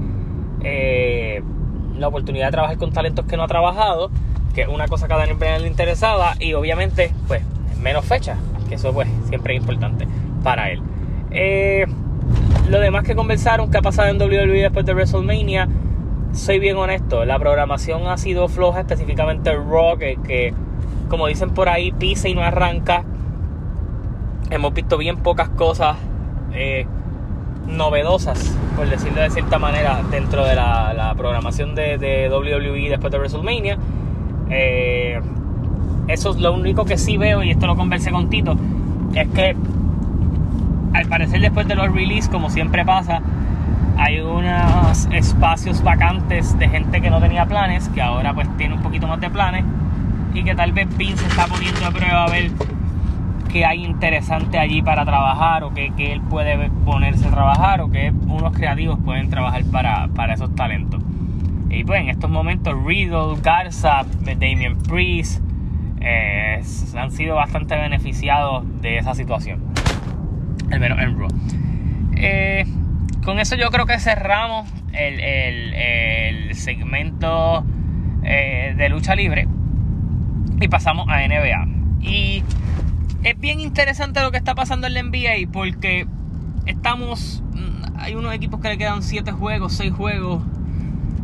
eh, 0.63 1.41
la 1.97 2.07
oportunidad 2.07 2.47
de 2.47 2.51
trabajar 2.51 2.77
con 2.77 2.91
talentos 2.91 3.25
que 3.25 3.37
no 3.37 3.43
ha 3.43 3.47
trabajado, 3.47 4.09
que 4.55 4.61
es 4.61 4.67
una 4.67 4.87
cosa 4.87 5.07
que 5.07 5.13
a 5.13 5.17
Daniel 5.17 5.37
Bryan 5.37 5.61
le 5.61 5.67
interesaba 5.67 6.35
y 6.39 6.53
obviamente 6.53 7.11
pues 7.27 7.43
menos 7.81 8.05
fecha, 8.05 8.37
que 8.69 8.75
eso 8.75 8.93
pues 8.93 9.07
siempre 9.27 9.55
es 9.55 9.61
importante 9.61 10.07
para 10.43 10.71
él. 10.71 10.81
Lo 12.69 12.79
demás 12.79 13.03
que 13.03 13.15
conversaron, 13.15 13.69
que 13.71 13.77
ha 13.77 13.81
pasado 13.81 14.09
en 14.09 14.21
WWE 14.21 14.61
después 14.61 14.85
de 14.85 14.93
WrestleMania, 14.93 15.67
soy 16.33 16.59
bien 16.59 16.77
honesto, 16.77 17.25
la 17.25 17.37
programación 17.39 18.07
ha 18.07 18.17
sido 18.17 18.47
floja, 18.47 18.81
específicamente 18.81 19.53
Raw, 19.53 19.97
que 19.97 20.53
como 21.11 21.27
dicen 21.27 21.49
por 21.49 21.67
ahí, 21.67 21.91
pisa 21.91 22.29
y 22.29 22.33
no 22.33 22.41
arranca. 22.41 23.03
Hemos 24.49 24.73
visto 24.73 24.97
bien 24.97 25.17
pocas 25.17 25.49
cosas 25.49 25.97
eh, 26.53 26.85
novedosas, 27.67 28.57
por 28.77 28.89
decirlo 28.89 29.21
de 29.21 29.29
cierta 29.29 29.59
manera, 29.59 30.01
dentro 30.09 30.45
de 30.45 30.55
la, 30.55 31.13
programación 31.17 31.75
de, 31.75 32.29
WWE 32.31 32.89
después 32.89 33.11
de 33.11 33.17
WrestleMania. 33.17 33.77
Eh, 34.49 35.19
eso 36.07 36.31
es 36.31 36.37
lo 36.37 36.53
único 36.53 36.85
que 36.85 36.97
sí 36.97 37.17
veo, 37.17 37.43
y 37.43 37.51
esto 37.51 37.67
lo 37.67 37.75
conversé 37.75 38.11
con 38.11 38.29
Tito, 38.29 38.55
es 39.13 39.27
que 39.31 39.53
al 40.93 41.05
parecer 41.07 41.41
después 41.41 41.67
de 41.67 41.75
los 41.75 41.91
release, 41.91 42.29
como 42.29 42.49
siempre 42.49 42.85
pasa, 42.85 43.21
hay 43.97 44.19
unos 44.19 45.07
espacios 45.11 45.83
vacantes 45.83 46.57
de 46.57 46.67
gente 46.69 47.01
que 47.01 47.09
no 47.09 47.19
tenía 47.19 47.45
planes, 47.45 47.87
que 47.89 48.01
ahora 48.01 48.33
pues 48.33 48.47
tiene 48.57 48.75
un 48.75 48.81
poquito 48.81 49.07
más 49.07 49.21
de 49.21 49.29
planes 49.29 49.63
y 50.33 50.43
que 50.43 50.55
tal 50.55 50.71
vez 50.71 50.87
Vince 50.97 51.25
está 51.25 51.45
poniendo 51.45 51.85
a 51.85 51.91
prueba 51.91 52.23
a 52.23 52.29
ver 52.29 52.51
qué 53.51 53.65
hay 53.65 53.83
interesante 53.83 54.57
allí 54.57 54.81
para 54.81 55.05
trabajar 55.05 55.63
o 55.63 55.73
qué, 55.73 55.91
él 55.97 56.21
puede 56.21 56.69
ponerse 56.85 57.27
a 57.27 57.31
trabajar 57.31 57.81
o 57.81 57.91
qué 57.91 58.11
unos 58.27 58.53
creativos 58.53 58.97
pueden 59.03 59.29
trabajar 59.29 59.63
para, 59.65 60.33
esos 60.33 60.55
talentos. 60.55 61.01
Y 61.69 61.83
pues 61.83 62.01
en 62.01 62.09
estos 62.09 62.29
momentos 62.29 62.73
Riddle, 62.85 63.39
Garza, 63.41 64.05
Damien 64.23 64.77
Priest 64.77 65.43
eh, 65.99 66.61
han 66.97 67.11
sido 67.11 67.35
bastante 67.35 67.75
beneficiados 67.75 68.63
de 68.81 68.97
esa 68.97 69.13
situación. 69.13 69.70
Al 70.69 70.79
menos 70.79 70.99
en 70.99 71.19
Raw. 71.19 71.27
Eh, 72.15 72.65
con 73.23 73.39
eso 73.39 73.55
yo 73.55 73.69
creo 73.69 73.85
que 73.85 73.99
cerramos 73.99 74.69
el, 74.93 76.53
segmento 76.53 77.65
eh, 78.23 78.75
de 78.77 78.89
lucha 78.89 79.15
libre 79.15 79.47
y 80.59 80.67
pasamos 80.67 81.07
a 81.09 81.27
NBA. 81.27 81.67
Y 82.01 82.43
es 83.23 83.39
bien 83.39 83.59
interesante 83.59 84.21
lo 84.21 84.31
que 84.31 84.37
está 84.37 84.55
pasando 84.55 84.87
en 84.87 84.93
la 84.93 85.03
NBA 85.03 85.51
porque 85.51 86.07
estamos. 86.65 87.43
Mm, 87.53 87.99
hay 87.99 88.15
unos 88.15 88.33
equipos 88.33 88.59
que 88.59 88.69
le 88.69 88.77
quedan 88.77 89.03
7 89.03 89.31
juegos, 89.31 89.73
6 89.73 89.91
juegos. 89.93 90.43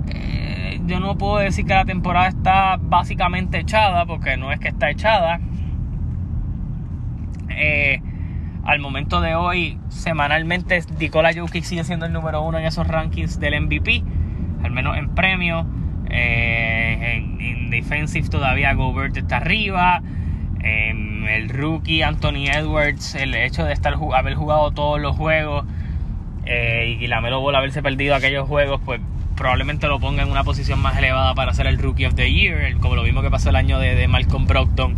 Eh, 0.09 0.79
yo 0.85 0.99
no 0.99 1.17
puedo 1.17 1.37
decir 1.37 1.65
que 1.65 1.73
la 1.73 1.85
temporada 1.85 2.27
está 2.27 2.77
básicamente 2.79 3.59
echada 3.59 4.05
porque 4.05 4.37
no 4.37 4.51
es 4.51 4.59
que 4.59 4.69
está 4.69 4.89
echada. 4.89 5.39
Al 8.67 8.79
momento 8.79 9.21
de 9.21 9.33
hoy, 9.33 9.79
semanalmente, 9.87 10.83
Nikola 10.99 11.31
Jokic 11.33 11.63
sigue 11.63 11.85
siendo 11.85 12.05
el 12.05 12.11
número 12.11 12.41
uno 12.41 12.59
en 12.59 12.65
esos 12.65 12.85
rankings 12.85 13.39
del 13.39 13.61
MVP, 13.61 14.03
al 14.61 14.71
menos 14.71 14.97
en 14.97 15.15
premio. 15.15 15.65
Eh, 16.09 17.23
en, 17.39 17.69
defensive 17.69 18.27
todavía 18.27 18.73
Gobert 18.73 19.15
está 19.15 19.37
arriba. 19.37 20.01
el 20.61 21.49
rookie 21.49 22.01
Anthony 22.01 22.49
Edwards, 22.53 23.15
el 23.15 23.35
hecho 23.35 23.63
de 23.63 23.71
estar 23.71 23.95
haber 24.13 24.35
jugado 24.35 24.71
todos 24.71 24.99
los 24.99 25.15
juegos 25.15 25.65
eh, 26.45 26.97
y 26.99 27.07
la 27.07 27.21
Melo 27.21 27.39
Ball 27.39 27.55
haberse 27.55 27.81
perdido 27.81 28.15
aquellos 28.15 28.47
juegos, 28.47 28.81
pues 28.83 28.99
probablemente 29.37 29.87
lo 29.87 29.99
ponga 29.99 30.23
en 30.23 30.31
una 30.31 30.43
posición 30.43 30.81
más 30.81 30.97
elevada 30.97 31.33
para 31.35 31.53
ser 31.53 31.67
el 31.67 31.77
Rookie 31.77 32.05
of 32.05 32.15
the 32.15 32.31
Year, 32.31 32.75
como 32.79 32.95
lo 32.95 33.03
mismo 33.03 33.21
que 33.21 33.29
pasó 33.29 33.49
el 33.49 33.55
año 33.55 33.79
de, 33.79 33.95
de 33.95 34.09
Malcolm 34.09 34.45
Brogdon 34.45 34.95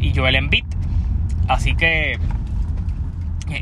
y 0.00 0.14
Joel 0.14 0.36
Embiid. 0.36 0.64
Así 1.48 1.74
que 1.74 2.18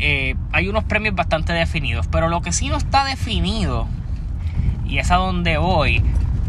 eh, 0.00 0.36
hay 0.52 0.68
unos 0.68 0.84
premios 0.84 1.14
bastante 1.14 1.52
definidos, 1.52 2.06
pero 2.08 2.28
lo 2.28 2.40
que 2.40 2.52
sí 2.52 2.68
no 2.68 2.76
está 2.76 3.04
definido, 3.04 3.86
y 4.86 4.98
es 4.98 5.10
a 5.10 5.16
donde 5.16 5.58
voy, 5.58 6.02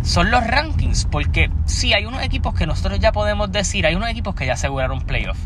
son 0.03 0.31
los 0.31 0.45
rankings, 0.45 1.05
porque 1.11 1.49
sí, 1.65 1.93
hay 1.93 2.05
unos 2.05 2.23
equipos 2.23 2.53
que 2.55 2.65
nosotros 2.65 2.99
ya 2.99 3.11
podemos 3.11 3.51
decir, 3.51 3.85
hay 3.85 3.95
unos 3.95 4.09
equipos 4.09 4.35
que 4.35 4.45
ya 4.45 4.53
aseguraron 4.53 5.01
playoff, 5.01 5.37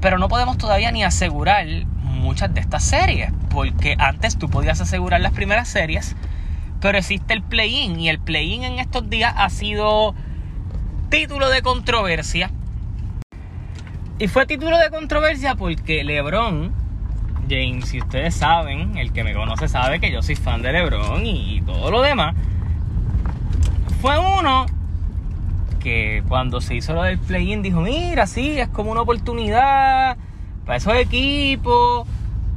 pero 0.00 0.18
no 0.18 0.28
podemos 0.28 0.58
todavía 0.58 0.92
ni 0.92 1.02
asegurar 1.02 1.66
muchas 2.02 2.54
de 2.54 2.60
estas 2.60 2.84
series, 2.84 3.32
porque 3.50 3.96
antes 3.98 4.38
tú 4.38 4.48
podías 4.48 4.80
asegurar 4.80 5.20
las 5.20 5.32
primeras 5.32 5.68
series, 5.68 6.14
pero 6.80 6.98
existe 6.98 7.34
el 7.34 7.42
play-in, 7.42 7.98
y 7.98 8.08
el 8.08 8.18
play-in 8.18 8.64
en 8.64 8.78
estos 8.78 9.08
días 9.08 9.34
ha 9.36 9.50
sido 9.50 10.14
título 11.08 11.48
de 11.48 11.62
controversia. 11.62 12.50
Y 14.18 14.28
fue 14.28 14.46
título 14.46 14.78
de 14.78 14.90
controversia 14.90 15.56
porque 15.56 16.04
LeBron 16.04 16.83
James, 17.48 17.88
si 17.88 18.00
ustedes 18.00 18.34
saben, 18.34 18.96
el 18.96 19.12
que 19.12 19.24
me 19.24 19.34
conoce 19.34 19.68
sabe 19.68 20.00
que 20.00 20.10
yo 20.10 20.22
soy 20.22 20.36
fan 20.36 20.62
de 20.62 20.72
LeBron 20.72 21.24
y, 21.24 21.60
todo 21.62 21.90
lo 21.90 22.02
demás. 22.02 22.34
Fue 24.00 24.18
uno 24.18 24.66
que 25.80 26.22
cuando 26.28 26.60
se 26.60 26.74
hizo 26.74 26.94
lo 26.94 27.02
del 27.02 27.18
play-in 27.18 27.62
dijo, 27.62 27.80
mira, 27.80 28.26
sí, 28.26 28.58
es 28.58 28.68
como 28.68 28.90
una 28.90 29.02
oportunidad 29.02 30.16
para 30.64 30.76
esos 30.76 30.94
equipos 30.94 32.06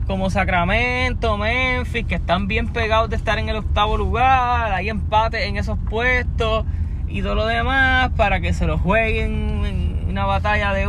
como 0.08 0.30
Sacramento, 0.30 1.38
Memphis, 1.38 2.06
que 2.06 2.16
están 2.16 2.48
bien 2.48 2.70
pegados 2.70 3.10
de 3.10 3.18
estar 3.18 3.40
en 3.40 3.50
el 3.50 3.58
octavo 3.58 3.98
lugar, 3.98 4.72
hay 4.72 4.88
empate 4.88 5.48
en 5.48 5.58
esos 5.58 5.78
puestos 5.90 6.66
y 7.10 7.22
todo 7.22 7.36
lo 7.36 7.46
demás 7.46 8.12
para 8.16 8.40
que 8.40 8.54
se 8.54 8.66
lo 8.66 8.78
jueguen 8.78 9.66
en 9.66 10.06
una 10.10 10.26
batalla 10.26 10.72
de, 10.72 10.88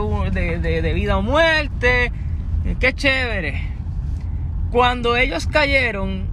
de 0.61 0.93
vida 0.93 1.19
o 1.19 1.23
muerte. 1.23 2.13
Qué 2.79 2.93
chévere. 2.93 3.78
Cuando 4.71 5.17
ellos 5.17 5.47
cayeron, 5.47 6.27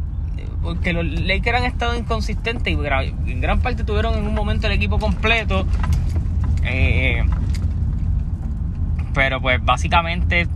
porque 0.61 0.93
los 0.93 1.05
Lakers 1.05 1.59
han 1.59 1.65
estado 1.65 1.95
inconsistentes 1.95 2.73
y 2.73 3.31
en 3.31 3.41
gran 3.41 3.61
parte 3.61 3.83
tuvieron 3.83 4.17
en 4.17 4.27
un 4.27 4.33
momento 4.33 4.67
el 4.67 4.73
equipo 4.73 4.99
completo. 4.99 5.65
Eh, 6.63 7.23
pero 9.13 9.39
pues 9.39 9.63
básicamente 9.63 10.41
eh, 10.41 10.47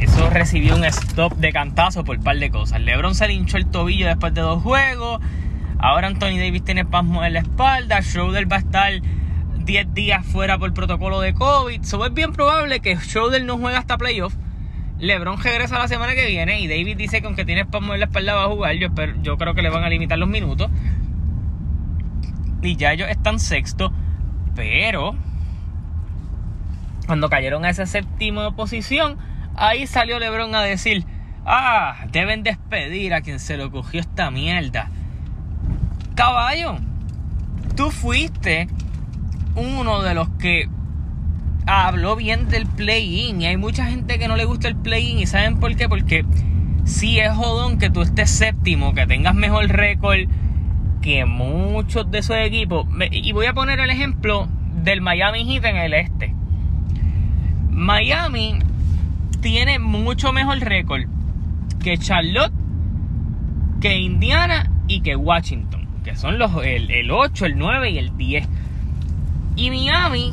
eso 0.00 0.30
recibió 0.30 0.74
un 0.74 0.84
stop 0.84 1.34
de 1.36 1.52
cantazo 1.52 2.04
por 2.04 2.18
un 2.18 2.24
par 2.24 2.38
de 2.38 2.50
cosas. 2.50 2.80
LeBron 2.80 3.14
se 3.14 3.28
le 3.28 3.34
hinchó 3.34 3.56
el 3.56 3.66
tobillo 3.66 4.06
después 4.06 4.34
de 4.34 4.40
dos 4.40 4.62
juegos. 4.62 5.20
Ahora 5.78 6.08
Anthony 6.08 6.38
Davis 6.38 6.64
tiene 6.64 6.84
pasmo 6.84 7.24
en 7.24 7.34
la 7.34 7.40
espalda. 7.40 8.02
Schroeder 8.02 8.50
va 8.50 8.56
a 8.56 8.60
estar 8.60 8.92
10 9.64 9.94
días 9.94 10.26
fuera 10.26 10.58
por 10.58 10.72
protocolo 10.74 11.20
de 11.20 11.34
COVID. 11.34 11.82
So 11.84 12.04
es 12.04 12.12
bien 12.12 12.32
probable 12.32 12.80
que 12.80 12.96
Schroeder 12.96 13.44
no 13.44 13.58
juegue 13.58 13.76
hasta 13.76 13.96
playoff. 13.96 14.34
LeBron 14.98 15.40
regresa 15.40 15.78
la 15.78 15.86
semana 15.86 16.14
que 16.14 16.26
viene 16.26 16.60
y 16.60 16.66
David 16.66 16.96
dice 16.96 17.20
que 17.20 17.26
aunque 17.26 17.44
tiene 17.44 17.60
espasmo 17.62 17.94
en 17.94 18.00
la 18.00 18.06
espalda 18.06 18.34
va 18.34 18.44
a 18.44 18.48
jugar. 18.48 18.74
Yo, 18.74 18.88
yo 19.22 19.38
creo 19.38 19.54
que 19.54 19.62
le 19.62 19.70
van 19.70 19.84
a 19.84 19.88
limitar 19.88 20.18
los 20.18 20.28
minutos. 20.28 20.70
Y 22.62 22.76
ya 22.76 22.92
ellos 22.92 23.08
están 23.08 23.38
sexto. 23.38 23.92
Pero 24.56 25.14
cuando 27.06 27.30
cayeron 27.30 27.64
a 27.64 27.70
esa 27.70 27.86
séptima 27.86 28.54
posición, 28.56 29.18
ahí 29.54 29.86
salió 29.86 30.18
LeBron 30.18 30.54
a 30.54 30.62
decir: 30.62 31.04
Ah, 31.46 32.06
deben 32.10 32.42
despedir 32.42 33.14
a 33.14 33.20
quien 33.20 33.38
se 33.38 33.56
lo 33.56 33.70
cogió 33.70 34.00
esta 34.00 34.32
mierda. 34.32 34.90
Caballo, 36.16 36.76
tú 37.76 37.92
fuiste 37.92 38.66
uno 39.54 40.02
de 40.02 40.14
los 40.14 40.28
que 40.30 40.68
habló 41.68 42.16
bien 42.16 42.48
del 42.48 42.66
play-in. 42.66 43.42
Y 43.42 43.46
hay 43.46 43.56
mucha 43.56 43.86
gente 43.86 44.18
que 44.18 44.26
no 44.26 44.36
le 44.36 44.44
gusta 44.44 44.68
el 44.68 44.76
play-in. 44.76 45.18
¿Y 45.18 45.26
saben 45.26 45.60
por 45.60 45.76
qué? 45.76 45.88
Porque 45.88 46.24
si 46.84 47.20
es 47.20 47.32
jodón 47.32 47.78
que 47.78 47.90
tú 47.90 48.02
estés 48.02 48.30
séptimo, 48.30 48.94
que 48.94 49.06
tengas 49.06 49.34
mejor 49.34 49.68
récord 49.68 50.20
que 51.02 51.26
muchos 51.26 52.10
de 52.10 52.18
esos 52.18 52.36
equipos. 52.36 52.86
Y 53.10 53.32
voy 53.32 53.46
a 53.46 53.52
poner 53.52 53.78
el 53.80 53.90
ejemplo 53.90 54.48
del 54.82 55.00
Miami 55.00 55.44
Heat 55.44 55.64
en 55.64 55.76
el 55.76 55.94
este. 55.94 56.34
Miami 57.70 58.58
tiene 59.40 59.78
mucho 59.78 60.32
mejor 60.32 60.58
récord 60.58 61.04
que 61.82 61.96
Charlotte, 61.98 62.52
que 63.80 63.98
Indiana 63.98 64.70
y 64.88 65.00
que 65.02 65.14
Washington. 65.14 65.86
Que 66.02 66.16
son 66.16 66.38
los, 66.38 66.64
el, 66.64 66.90
el 66.90 67.10
8, 67.10 67.46
el 67.46 67.58
9 67.58 67.90
y 67.90 67.98
el 67.98 68.16
10. 68.16 68.48
Y 69.56 69.70
Miami 69.70 70.32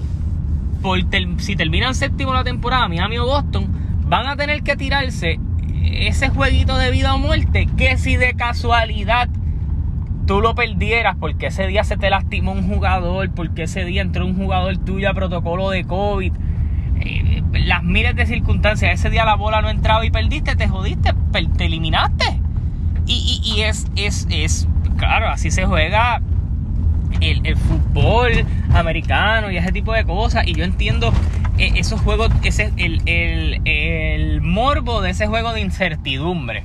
si 1.37 1.55
terminan 1.55 1.95
séptimo 1.95 2.33
la 2.33 2.43
temporada, 2.43 2.87
Miami 2.87 3.17
o 3.17 3.25
Boston, 3.25 3.67
van 4.07 4.27
a 4.27 4.35
tener 4.35 4.61
que 4.63 4.75
tirarse 4.75 5.39
ese 5.83 6.29
jueguito 6.29 6.77
de 6.77 6.91
vida 6.91 7.13
o 7.13 7.17
muerte 7.17 7.67
que 7.77 7.97
si 7.97 8.17
de 8.17 8.33
casualidad 8.35 9.29
tú 10.25 10.41
lo 10.41 10.55
perdieras 10.55 11.15
porque 11.19 11.47
ese 11.47 11.67
día 11.67 11.83
se 11.83 11.97
te 11.97 12.09
lastimó 12.09 12.51
un 12.51 12.67
jugador, 12.67 13.31
porque 13.31 13.63
ese 13.63 13.85
día 13.85 14.01
entró 14.01 14.25
un 14.25 14.35
jugador 14.35 14.77
tuyo 14.77 15.09
a 15.09 15.13
protocolo 15.13 15.69
de 15.69 15.85
COVID, 15.85 16.33
eh, 17.01 17.43
las 17.53 17.83
miles 17.83 18.15
de 18.15 18.25
circunstancias, 18.25 18.99
ese 18.99 19.09
día 19.09 19.25
la 19.25 19.35
bola 19.35 19.61
no 19.61 19.69
entraba 19.69 20.05
y 20.05 20.11
perdiste, 20.11 20.55
te 20.55 20.67
jodiste, 20.67 21.13
te 21.57 21.65
eliminaste. 21.65 22.39
Y, 23.07 23.41
y, 23.43 23.61
es, 23.61 23.85
es, 23.95 24.27
es, 24.31 24.67
claro, 24.97 25.27
así 25.27 25.51
se 25.51 25.65
juega 25.65 26.21
el, 27.21 27.58
fútbol 27.58 28.45
americano 28.73 29.51
y 29.51 29.58
ese 29.58 29.71
tipo 29.71 29.93
de 29.93 30.06
cosas. 30.06 30.47
Y 30.47 30.54
yo 30.54 30.63
entiendo 30.63 31.13
eh, 31.58 31.71
esos 31.75 32.01
juegos, 32.01 32.30
ese, 32.43 32.71
el, 32.78 33.01
el, 33.65 34.41
morbo 34.41 35.01
de 35.01 35.12
ese 35.12 35.28
juego 35.28 35.54
de 35.54 35.62
incertidumbre. 35.62 36.63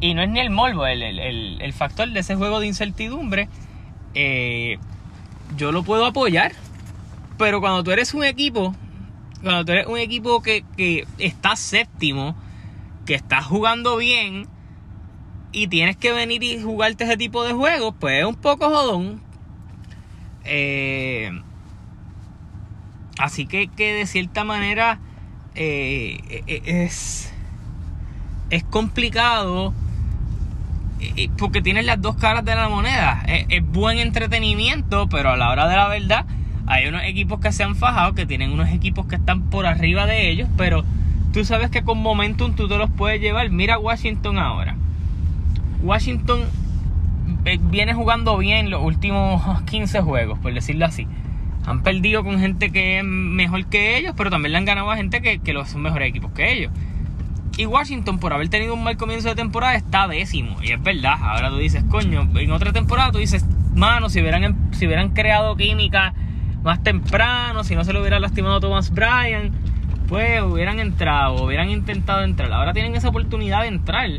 Y 0.00 0.14
no 0.14 0.22
es 0.22 0.28
ni 0.28 0.40
el 0.40 0.50
morbo, 0.50 0.86
el, 0.86 1.72
factor 1.72 2.10
de 2.10 2.20
ese 2.20 2.34
juego 2.34 2.60
de 2.60 2.66
incertidumbre. 2.66 3.48
Eh, 4.14 4.78
yo 5.56 5.72
lo 5.72 5.82
puedo 5.82 6.06
apoyar. 6.06 6.52
Pero 7.38 7.60
cuando 7.60 7.82
tú 7.82 7.90
eres 7.90 8.14
un 8.14 8.24
equipo, 8.24 8.74
cuando 9.42 9.64
tú 9.64 9.72
eres 9.72 9.86
un 9.86 9.98
equipo 9.98 10.42
que, 10.42 10.64
que 10.76 11.06
está 11.18 11.56
séptimo, 11.56 12.36
que 13.06 13.14
está 13.14 13.42
jugando 13.42 13.96
bien, 13.96 14.48
y 15.52 15.68
tienes 15.68 15.96
que 15.96 16.12
venir 16.12 16.42
y 16.42 16.60
jugarte 16.60 17.04
ese 17.04 17.16
tipo 17.16 17.44
de 17.44 17.52
juegos, 17.52 17.94
pues 18.00 18.20
es 18.20 18.24
un 18.24 18.34
poco 18.34 18.70
jodón. 18.70 19.21
Eh, 20.44 21.30
así 23.18 23.46
que, 23.46 23.68
que, 23.68 23.92
de 23.94 24.06
cierta 24.06 24.44
manera 24.44 24.98
eh, 25.54 26.18
e, 26.28 26.62
e, 26.64 26.84
es, 26.84 27.32
es 28.50 28.64
complicado 28.64 29.74
eh, 31.16 31.28
porque 31.36 31.62
tienen 31.62 31.86
las 31.86 32.00
dos 32.00 32.16
caras 32.16 32.44
de 32.44 32.54
la 32.54 32.68
moneda. 32.68 33.22
Es, 33.26 33.64
buen 33.66 33.98
entretenimiento, 33.98 35.08
pero 35.08 35.30
a 35.30 35.36
la 35.36 35.50
hora 35.50 35.68
de 35.68 35.76
la 35.76 35.88
verdad 35.88 36.26
hay 36.66 36.86
unos 36.86 37.02
equipos 37.04 37.40
que 37.40 37.52
se 37.52 37.64
han 37.64 37.74
fajado, 37.74 38.14
que 38.14 38.24
tienen 38.24 38.52
unos 38.52 38.68
equipos 38.70 39.06
que 39.06 39.16
están 39.16 39.42
por 39.50 39.66
arriba 39.66 40.06
de 40.06 40.30
ellos, 40.30 40.48
pero 40.56 40.84
tú 41.32 41.44
sabes 41.44 41.70
que 41.70 41.82
con 41.82 41.98
momentum 41.98 42.54
tú 42.54 42.68
te 42.68 42.78
los 42.78 42.90
puedes 42.90 43.20
llevar. 43.20 43.50
Mira 43.50 43.78
Washington 43.78 44.38
ahora. 44.38 44.76
Washington 45.82 46.42
viene 47.62 47.94
jugando 47.94 48.36
bien 48.38 48.70
los 48.70 48.82
últimos 48.82 49.62
15 49.70 50.00
juegos, 50.02 50.38
por 50.38 50.52
decirlo 50.52 50.86
así. 50.86 51.06
Han 51.64 51.82
perdido 51.82 52.24
con 52.24 52.40
gente 52.40 52.70
que 52.70 52.98
es 52.98 53.04
mejor 53.04 53.66
que 53.66 53.96
ellos, 53.96 54.14
pero 54.16 54.30
también 54.30 54.52
le 54.52 54.58
han 54.58 54.64
ganado 54.64 54.90
a 54.90 54.96
gente 54.96 55.22
que, 55.22 55.38
que 55.38 55.54
son 55.64 55.82
mejores 55.82 56.08
equipos 56.08 56.32
que 56.32 56.52
ellos. 56.52 56.72
Y 57.56 57.66
Washington, 57.66 58.18
por 58.18 58.32
haber 58.32 58.48
tenido 58.48 58.74
un 58.74 58.82
mal 58.82 58.96
comienzo 58.96 59.28
de 59.28 59.34
temporada, 59.34 59.74
está 59.74 60.08
décimo. 60.08 60.56
Y 60.62 60.72
es 60.72 60.82
verdad. 60.82 61.14
Ahora 61.20 61.50
tú 61.50 61.58
dices, 61.58 61.84
coño, 61.84 62.28
en 62.34 62.50
otra 62.50 62.72
temporada 62.72 63.12
tú 63.12 63.18
dices, 63.18 63.44
mano, 63.74 64.08
si 64.08 64.20
hubieran, 64.20 64.44
em, 64.44 64.54
si 64.72 64.86
hubieran 64.86 65.10
creado 65.10 65.54
química 65.56 66.14
más 66.62 66.82
temprano, 66.82 67.62
si 67.64 67.74
no 67.74 67.84
se 67.84 67.92
lo 67.92 68.00
hubiera 68.00 68.18
lastimado 68.20 68.60
Thomas 68.60 68.90
Bryan, 68.90 69.52
pues 70.08 70.42
hubieran 70.42 70.78
entrado, 70.78 71.44
hubieran 71.44 71.70
intentado 71.70 72.22
entrar. 72.22 72.52
Ahora 72.52 72.72
tienen 72.72 72.94
esa 72.94 73.08
oportunidad 73.08 73.62
de 73.62 73.68
entrar. 73.68 74.10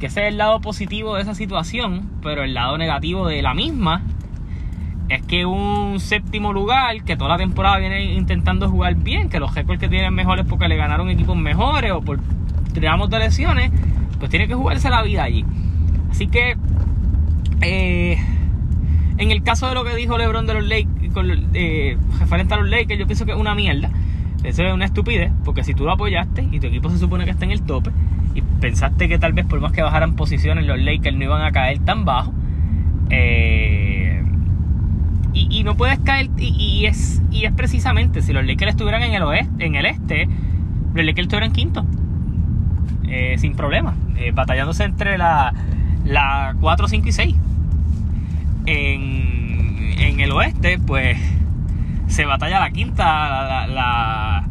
Que 0.00 0.06
ese 0.06 0.22
es 0.22 0.28
el 0.28 0.38
lado 0.38 0.60
positivo 0.60 1.16
de 1.16 1.22
esa 1.22 1.34
situación. 1.34 2.10
Pero 2.22 2.42
el 2.44 2.54
lado 2.54 2.78
negativo 2.78 3.26
de 3.26 3.42
la 3.42 3.54
misma 3.54 4.02
es 5.08 5.22
que 5.22 5.46
un 5.46 6.00
séptimo 6.00 6.52
lugar 6.52 7.04
que 7.04 7.16
toda 7.16 7.30
la 7.30 7.36
temporada 7.36 7.78
viene 7.78 8.14
intentando 8.14 8.68
jugar 8.68 8.96
bien, 8.96 9.28
que 9.28 9.38
los 9.38 9.54
récords 9.54 9.78
que 9.78 9.88
tienen 9.88 10.12
mejores 10.12 10.44
porque 10.48 10.68
le 10.68 10.76
ganaron 10.76 11.08
equipos 11.10 11.36
mejores 11.36 11.92
o 11.92 12.00
por 12.00 12.18
tiramos 12.74 13.08
de 13.08 13.18
lesiones, 13.20 13.70
pues 14.18 14.30
tiene 14.30 14.48
que 14.48 14.54
jugarse 14.54 14.90
la 14.90 15.02
vida 15.02 15.22
allí. 15.22 15.44
Así 16.10 16.26
que, 16.26 16.56
eh, 17.60 18.18
en 19.18 19.30
el 19.30 19.42
caso 19.42 19.68
de 19.68 19.74
lo 19.74 19.84
que 19.84 19.94
dijo 19.94 20.18
LeBron 20.18 20.46
de 20.46 20.54
los 20.54 20.64
Lakers, 20.64 20.94
eh, 21.54 21.96
referente 22.18 22.54
a 22.54 22.56
los 22.58 22.68
Lakers, 22.68 22.98
yo 22.98 23.06
pienso 23.06 23.24
que 23.24 23.32
es 23.32 23.38
una 23.38 23.54
mierda. 23.54 23.90
Eso 24.42 24.62
es 24.62 24.72
una 24.72 24.84
estupidez, 24.84 25.32
porque 25.44 25.64
si 25.64 25.74
tú 25.74 25.84
lo 25.84 25.92
apoyaste 25.92 26.46
y 26.52 26.60
tu 26.60 26.66
equipo 26.66 26.90
se 26.90 26.98
supone 26.98 27.24
que 27.24 27.30
está 27.30 27.44
en 27.44 27.52
el 27.52 27.62
tope, 27.62 27.90
y 28.36 28.42
pensaste 28.60 29.08
que 29.08 29.18
tal 29.18 29.32
vez 29.32 29.46
por 29.46 29.60
más 29.60 29.72
que 29.72 29.82
bajaran 29.82 30.14
posiciones 30.14 30.66
los 30.66 30.78
Lakers 30.78 31.16
no 31.16 31.24
iban 31.24 31.42
a 31.42 31.52
caer 31.52 31.78
tan 31.80 32.04
bajo, 32.04 32.32
eh, 33.10 34.22
y, 35.32 35.64
no 35.64 35.76
puedes 35.76 35.98
caer, 35.98 36.30
y, 36.38 36.86
es, 36.86 37.22
y 37.30 37.44
es 37.44 37.52
precisamente, 37.52 38.22
si 38.22 38.32
los 38.32 38.46
Lakers 38.46 38.70
estuvieran 38.70 39.02
en 39.02 39.12
el 39.12 39.22
oeste, 39.22 39.66
en 39.66 39.74
el 39.74 39.84
este, 39.84 40.28
los 40.94 41.04
Lakers 41.04 41.26
estuvieran 41.26 41.52
quinto. 41.52 41.84
Eh, 43.08 43.36
sin 43.38 43.54
problema, 43.54 43.94
eh, 44.16 44.32
batallándose 44.32 44.84
entre 44.84 45.18
la, 45.18 45.52
la 46.04 46.56
4, 46.60 46.88
5 46.88 47.08
y 47.08 47.12
6. 47.12 47.34
En, 48.64 49.94
en 49.98 50.20
el 50.20 50.32
oeste, 50.32 50.78
pues 50.84 51.18
se 52.08 52.24
batalla 52.24 52.60
la 52.60 52.70
quinta, 52.70 53.66
la, 53.66 54.44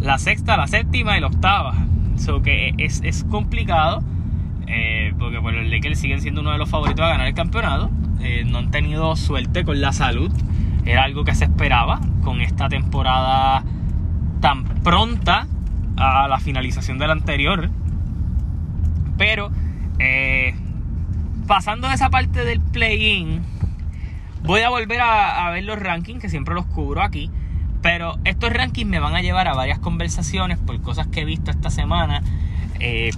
la, 0.00 0.18
sexta, 0.18 0.56
la 0.56 0.66
séptima 0.66 1.16
y 1.18 1.20
la 1.20 1.26
octava. 1.26 1.74
So 2.24 2.42
que 2.42 2.74
es, 2.78 3.00
es 3.04 3.24
complicado. 3.24 4.02
Eh, 4.66 5.12
porque 5.18 5.40
pues, 5.40 5.54
los 5.54 5.66
Lakers 5.66 5.98
siguen 5.98 6.20
siendo 6.20 6.40
uno 6.40 6.52
de 6.52 6.58
los 6.58 6.70
favoritos 6.70 7.04
a 7.04 7.08
ganar 7.08 7.26
el 7.26 7.34
campeonato. 7.34 7.90
no 8.46 8.58
han 8.58 8.70
tenido 8.70 9.14
suerte 9.16 9.64
con 9.64 9.80
la 9.80 9.92
salud. 9.92 10.32
Era 10.86 11.04
algo 11.04 11.24
que 11.24 11.34
se 11.34 11.44
esperaba 11.44 12.00
con 12.22 12.40
esta 12.40 12.68
temporada 12.68 13.64
tan 14.40 14.64
pronta 14.82 15.46
a 15.96 16.28
la 16.28 16.38
finalización 16.38 16.98
del 16.98 17.10
anterior. 17.10 17.70
Pero 19.16 19.50
eh, 19.98 20.54
pasando 21.46 21.90
esa 21.90 22.10
parte 22.10 22.44
del 22.44 22.60
play-in, 22.60 23.42
voy 24.42 24.60
a 24.60 24.70
volver 24.70 25.00
a, 25.00 25.50
ver 25.50 25.64
los 25.64 25.78
rankings, 25.78 26.20
que 26.20 26.28
siempre 26.28 26.54
los 26.54 26.66
cubro 26.66 27.02
aquí. 27.02 27.30
Pero 27.84 28.18
estos 28.24 28.50
rankings 28.50 28.88
me 28.88 28.98
van 28.98 29.14
a 29.14 29.20
llevar 29.20 29.46
a 29.46 29.52
varias 29.52 29.78
conversaciones 29.78 30.56
por 30.56 30.80
cosas 30.80 31.06
que 31.06 31.20
he 31.20 31.24
visto 31.26 31.50
esta 31.50 31.68
semana. 31.68 32.22
Eh, 32.80 33.10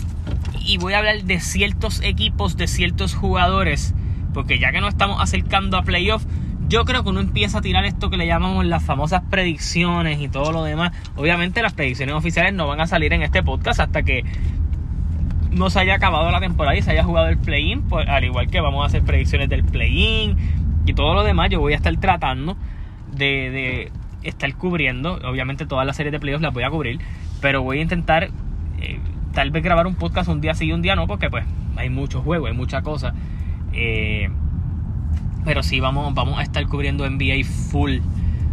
y 0.59 0.79
voy 0.79 0.94
a 0.94 0.98
hablar 0.98 1.22
de 1.22 1.38
ciertos 1.38 2.02
equipos, 2.02 2.57
de 2.57 2.66
ciertos 2.66 3.14
jugadores. 3.14 3.94
Porque 4.35 4.59
ya 4.59 4.72
que 4.72 4.81
nos 4.81 4.88
estamos 4.88 5.22
acercando 5.22 5.76
a 5.79 5.83
playoffs 5.83 6.26
yo 6.68 6.85
creo 6.85 7.05
que 7.05 7.11
uno 7.11 7.20
empieza 7.20 7.59
a 7.59 7.61
tirar 7.61 7.85
esto 7.85 8.11
que 8.11 8.16
le 8.16 8.26
llamamos 8.26 8.66
las 8.66 8.83
famosas 8.83 9.22
predicciones 9.31 10.20
y 10.20 10.29
todo 10.29 10.50
lo 10.50 10.64
demás. 10.64 10.90
Obviamente 11.14 11.62
las 11.62 11.74
predicciones 11.74 12.16
oficiales 12.16 12.52
no 12.52 12.66
van 12.66 12.81
a 12.81 12.88
salir 12.88 13.12
en 13.12 13.22
este 13.22 13.44
podcast 13.44 13.79
hasta 13.79 14.02
que 14.02 14.24
no 15.52 15.70
se 15.70 15.79
haya 15.79 15.94
acabado 15.94 16.29
la 16.33 16.40
temporada 16.40 16.76
y 16.76 16.83
se 16.83 16.90
haya 16.90 17.05
jugado 17.05 17.29
el 17.29 17.38
play-in, 17.38 17.83
pues, 17.83 18.09
al 18.09 18.24
igual 18.24 18.48
que 18.48 18.61
vamos 18.61 18.83
a 18.83 18.87
hacer 18.87 19.05
predicciones 19.05 19.48
del 19.48 19.62
play-in 19.62 20.37
y 20.87 20.92
todo 20.92 21.14
lo 21.14 21.22
demás, 21.22 21.50
yo 21.50 21.61
voy 21.61 21.72
a 21.72 21.76
estar 21.76 21.96
tratando 21.98 22.57
de, 23.12 23.92
estar 24.29 24.55
cubriendo. 24.55 25.15
Obviamente 25.25 25.67
todas 25.67 25.87
las 25.87 25.97
series 25.97 26.12
de 26.12 26.21
playoffs 26.21 26.43
las 26.43 26.53
voy 26.53 26.65
a 26.65 26.71
cubrir, 26.71 27.01
pero 27.41 27.62
voy 27.62 27.79
a 27.79 27.83
intentar 27.83 28.31
eh, 28.81 29.01
tal 29.33 29.51
vez 29.51 29.62
grabar 29.62 29.87
un 29.87 29.95
podcast 29.95 30.29
un 30.29 30.41
día 30.41 30.55
sí 30.55 30.67
y 30.67 30.73
un 30.73 30.83
día 30.83 30.97
no, 30.97 31.07
porque 31.07 31.31
pues 31.31 31.45
hay 31.77 31.91
muchos 31.91 32.23
juegos, 32.25 32.51
hay 32.51 32.57
mucha 32.57 32.83
cosa. 32.83 33.15
Eh, 33.73 34.29
pero 35.45 35.62
sí 35.62 35.81
vamos, 35.81 36.12
vamos 36.15 36.39
a 36.39 36.43
estar 36.43 36.67
cubriendo 36.67 37.09
NBA 37.09 37.45
full 37.71 37.99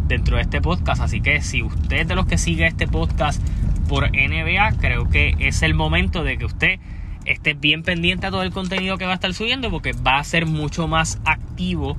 dentro 0.08 0.36
de 0.36 0.44
este 0.44 0.62
podcast. 0.62 1.02
Así 1.02 1.22
que 1.22 1.42
si 1.42 1.64
usted 1.64 2.02
es 2.02 2.08
de 2.08 2.16
los 2.16 2.26
que 2.26 2.38
sigue 2.38 2.68
este 2.68 2.88
podcast 2.88 3.42
por 3.88 4.10
NBA, 4.12 4.78
creo 4.80 5.10
que 5.10 5.36
es 5.40 5.64
el 5.64 5.74
momento 5.74 6.24
de 6.24 6.38
que 6.38 6.46
usted 6.46 6.80
esté 7.26 7.54
bien 7.54 7.84
pendiente 7.84 8.28
a 8.28 8.32
todo 8.32 8.44
el 8.44 8.52
contenido 8.52 8.98
que 8.98 9.06
va 9.06 9.12
a 9.12 9.16
estar 9.16 9.34
subiendo 9.34 9.70
porque 9.72 9.94
va 9.94 10.20
a 10.20 10.24
ser 10.24 10.46
mucho 10.46 10.88
más 10.88 11.20
activo 11.26 11.98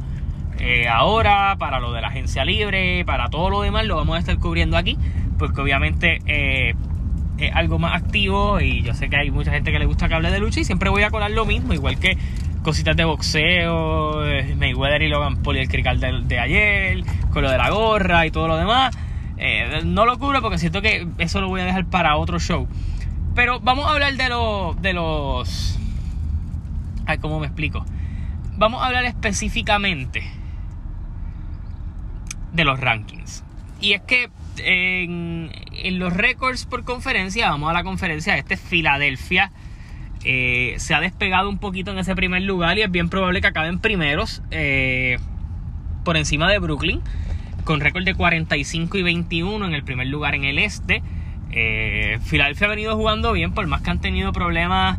eh, 0.59 0.89
ahora 0.89 1.57
para 1.59 1.81
lo 1.81 1.93
de 1.93 2.01
la 2.01 2.09
agencia 2.09 2.45
libre, 2.45 3.05
para 3.05 3.29
todo 3.29 3.51
lo 3.51 3.63
demás 3.63 3.85
lo 3.87 3.97
vamos 3.97 4.17
a 4.17 4.19
estar 4.19 4.39
cubriendo 4.39 4.77
aquí 4.77 4.97
porque 5.39 5.61
obviamente 5.61 6.21
eh, 6.27 6.75
es 7.39 7.55
algo 7.55 7.79
más 7.79 8.01
activo 8.01 8.61
y 8.61 8.83
yo 8.83 8.95
sé 8.95 9.09
que 9.09 9.17
hay 9.17 9.31
mucha 9.31 9.51
gente 9.51 9.73
que 9.73 9.79
le 9.79 9.87
gusta 9.87 10.09
que 10.09 10.15
hable 10.15 10.31
de 10.31 10.39
lucha 10.39 10.61
y 10.61 10.65
siempre 10.65 10.91
voy 10.91 11.03
a 11.03 11.11
colar 11.11 11.33
lo 11.33 11.45
mismo, 11.45 11.75
igual 11.75 11.99
que 11.99 12.17
cositas 12.63 12.97
de 12.97 13.05
boxeo, 13.05 14.25
eh, 14.27 14.55
Mayweather 14.57 15.03
y 15.03 15.09
Logan 15.09 15.43
Paul 15.43 15.57
y 15.57 15.61
el 15.61 15.69
crical 15.69 16.01
de, 16.01 16.39
ayer, 16.39 17.03
con 17.33 17.43
lo 17.43 17.51
de 17.51 17.59
la 17.59 17.71
gorra 17.71 18.25
y 18.25 18.31
todo 18.31 18.49
lo 18.49 18.57
demás. 18.57 18.97
No 19.85 20.07
lo 20.07 20.19
cubro 20.19 20.41
porque 20.41 20.57
siento 20.57 20.81
que 20.81 21.07
eso 21.19 21.43
lo 21.43 21.49
voy 21.49 21.61
a 21.61 21.65
dejar 21.65 21.85
para 21.85 22.17
otro 22.17 22.39
show. 22.39 22.67
Pero 23.35 23.61
vamos 23.61 23.87
a 23.87 23.91
hablar 23.91 24.15
de, 24.15 24.29
los 24.29 24.81
de 24.81 24.93
los... 24.95 25.79
Ay, 27.05 27.19
¿cómo 27.19 27.41
me 27.41 27.47
explico? 27.47 27.85
Vamos 28.57 28.83
a 28.83 28.87
hablar 28.87 29.05
específicamente 29.05 30.23
de 32.55 32.65
los 32.65 32.81
rankings. 32.81 33.45
Y 33.81 33.93
es 33.93 34.01
que 34.03 34.31
en, 34.59 35.51
los 35.99 36.13
récords 36.13 36.65
por 36.65 36.85
conferencia, 36.85 37.51
vamos 37.51 37.69
a 37.69 37.75
la 37.75 37.85
conferencia, 37.85 38.39
este 38.39 38.55
es 38.55 38.61
Filadelfia 38.61 39.51
eh, 40.27 40.77
se 40.79 40.95
ha 40.95 41.01
despegado 41.01 41.51
un 41.51 41.59
poquito 41.59 41.91
en 41.91 41.99
ese 41.99 42.15
primer 42.15 42.41
lugar 42.43 42.79
y 42.79 42.83
es 42.83 42.91
bien 42.91 43.11
probable 43.11 43.43
que 43.43 43.47
acaben 43.47 43.79
primeros 43.79 44.43
eh, 44.51 45.19
por 46.03 46.17
encima 46.17 46.51
de 46.51 46.59
Brooklyn, 46.59 47.03
con 47.65 47.81
récord 47.81 48.05
de 48.05 48.15
45 48.15 48.97
y 48.97 49.03
21 49.03 49.67
en 49.67 49.75
el 49.75 49.85
primer 49.85 50.07
lugar 50.07 50.35
en 50.35 50.45
el 50.45 50.59
este. 50.59 51.03
Eh, 51.51 52.19
Filadelfia 52.25 52.69
ha 52.69 52.71
venido 52.71 52.97
jugando 52.97 53.33
bien, 53.33 53.53
por 53.53 53.67
más 53.67 53.83
que 53.83 53.91
han 53.91 54.01
tenido 54.01 54.33
problemas 54.33 54.99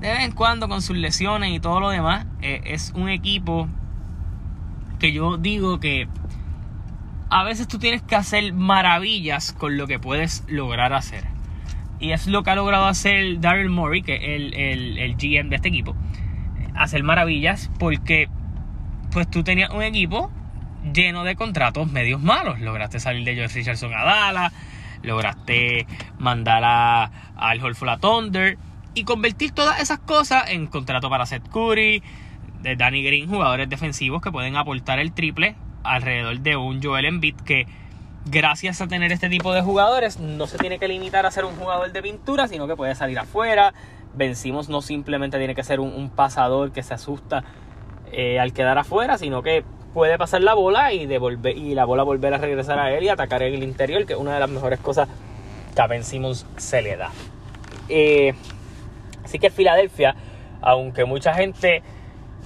de 0.00 0.08
vez 0.08 0.24
en 0.24 0.32
cuando 0.32 0.68
con 0.68 0.82
sus 0.82 0.96
lesiones 0.96 1.52
y 1.52 1.60
todo 1.60 1.78
lo 1.78 1.90
demás. 1.90 2.26
es 2.42 2.92
un 2.96 3.08
equipo 3.08 3.68
que 4.98 5.12
yo 5.12 5.36
digo 5.36 5.78
que 5.78 6.08
a 7.34 7.42
veces 7.42 7.66
tú 7.66 7.80
tienes 7.80 8.00
que 8.00 8.14
hacer 8.14 8.52
maravillas 8.52 9.52
con 9.52 9.76
lo 9.76 9.88
que 9.88 9.98
puedes 9.98 10.44
lograr 10.46 10.92
hacer. 10.92 11.24
Y 11.98 12.12
es 12.12 12.28
lo 12.28 12.44
que 12.44 12.50
ha 12.50 12.54
logrado 12.54 12.86
hacer 12.86 13.40
Daryl 13.40 13.70
Morey, 13.70 14.02
que 14.02 14.14
es 14.14 14.22
el, 14.22 14.54
el, 14.98 15.16
GM 15.16 15.50
de 15.50 15.56
este 15.56 15.66
equipo. 15.66 15.96
Hacer 16.76 17.02
maravillas 17.02 17.72
porque 17.80 18.28
pues 19.10 19.28
tú 19.28 19.42
tenías 19.42 19.70
un 19.70 19.82
equipo 19.82 20.30
lleno 20.92 21.24
de 21.24 21.34
contratos 21.34 21.90
medios 21.90 22.22
malos. 22.22 22.60
Lograste 22.60 23.00
salir 23.00 23.24
de 23.24 23.42
Josh 23.42 23.52
Richardson 23.52 23.92
a 23.92 24.04
Dallas, 24.04 24.52
lograste 25.02 25.88
mandar 26.20 26.62
a, 26.62 27.10
al 27.34 27.60
Holful 27.60 27.98
Thunder 28.00 28.58
y 28.94 29.02
convertir 29.02 29.50
todas 29.50 29.80
esas 29.80 29.98
cosas 29.98 30.50
en 30.50 30.68
contrato 30.68 31.10
para 31.10 31.26
Seth 31.26 31.48
Curry, 31.48 32.00
de 32.62 32.76
Danny 32.76 33.02
Green, 33.02 33.28
jugadores 33.28 33.68
defensivos 33.68 34.22
que 34.22 34.30
pueden 34.30 34.54
aportar 34.54 35.00
el 35.00 35.12
triple 35.12 35.56
alrededor 35.84 36.40
de 36.40 36.56
un 36.56 36.82
Joel 36.82 37.04
Embiid 37.04 37.36
que 37.36 37.66
gracias 38.26 38.80
a 38.80 38.88
tener 38.88 39.12
este 39.12 39.28
tipo 39.28 39.52
de 39.52 39.62
jugadores, 39.62 40.18
no 40.18 40.46
se 40.46 40.58
tiene 40.58 40.78
que 40.78 40.88
limitar 40.88 41.26
a 41.26 41.30
ser 41.30 41.44
un 41.44 41.54
jugador 41.56 41.92
de 41.92 42.02
pintura, 42.02 42.48
sino 42.48 42.66
que 42.66 42.76
puede 42.76 42.94
salir 42.94 43.18
afuera. 43.18 43.74
Vencimos 44.14 44.68
no 44.68 44.80
simplemente 44.80 45.38
tiene 45.38 45.54
que 45.54 45.64
ser 45.64 45.80
un, 45.80 46.10
pasador 46.10 46.72
que 46.72 46.82
se 46.82 46.94
asusta 46.94 47.44
eh, 48.12 48.38
al 48.38 48.52
quedar 48.52 48.78
afuera, 48.78 49.18
sino 49.18 49.42
que 49.42 49.64
puede 49.92 50.18
pasar 50.18 50.42
la 50.42 50.54
bola 50.54 50.92
y, 50.92 51.06
devolver, 51.06 51.56
y 51.56 51.74
la 51.74 51.84
bola 51.84 52.02
volver 52.02 52.34
a 52.34 52.38
regresar 52.38 52.78
a 52.78 52.92
él 52.92 53.04
y 53.04 53.08
atacar 53.08 53.42
el 53.42 53.62
interior, 53.62 54.06
que 54.06 54.14
es 54.14 54.18
una 54.18 54.34
de 54.34 54.40
las 54.40 54.50
mejores 54.50 54.80
cosas 54.80 55.08
que 55.74 55.82
a 55.82 55.86
Ben 55.86 56.04
se 56.04 56.82
le 56.82 56.96
da. 56.96 57.10
Eh, 57.88 58.34
así 59.24 59.38
que 59.38 59.50
Filadelfia 59.50 60.14
Aunque 60.62 61.04
mucha 61.04 61.34
gente, 61.34 61.82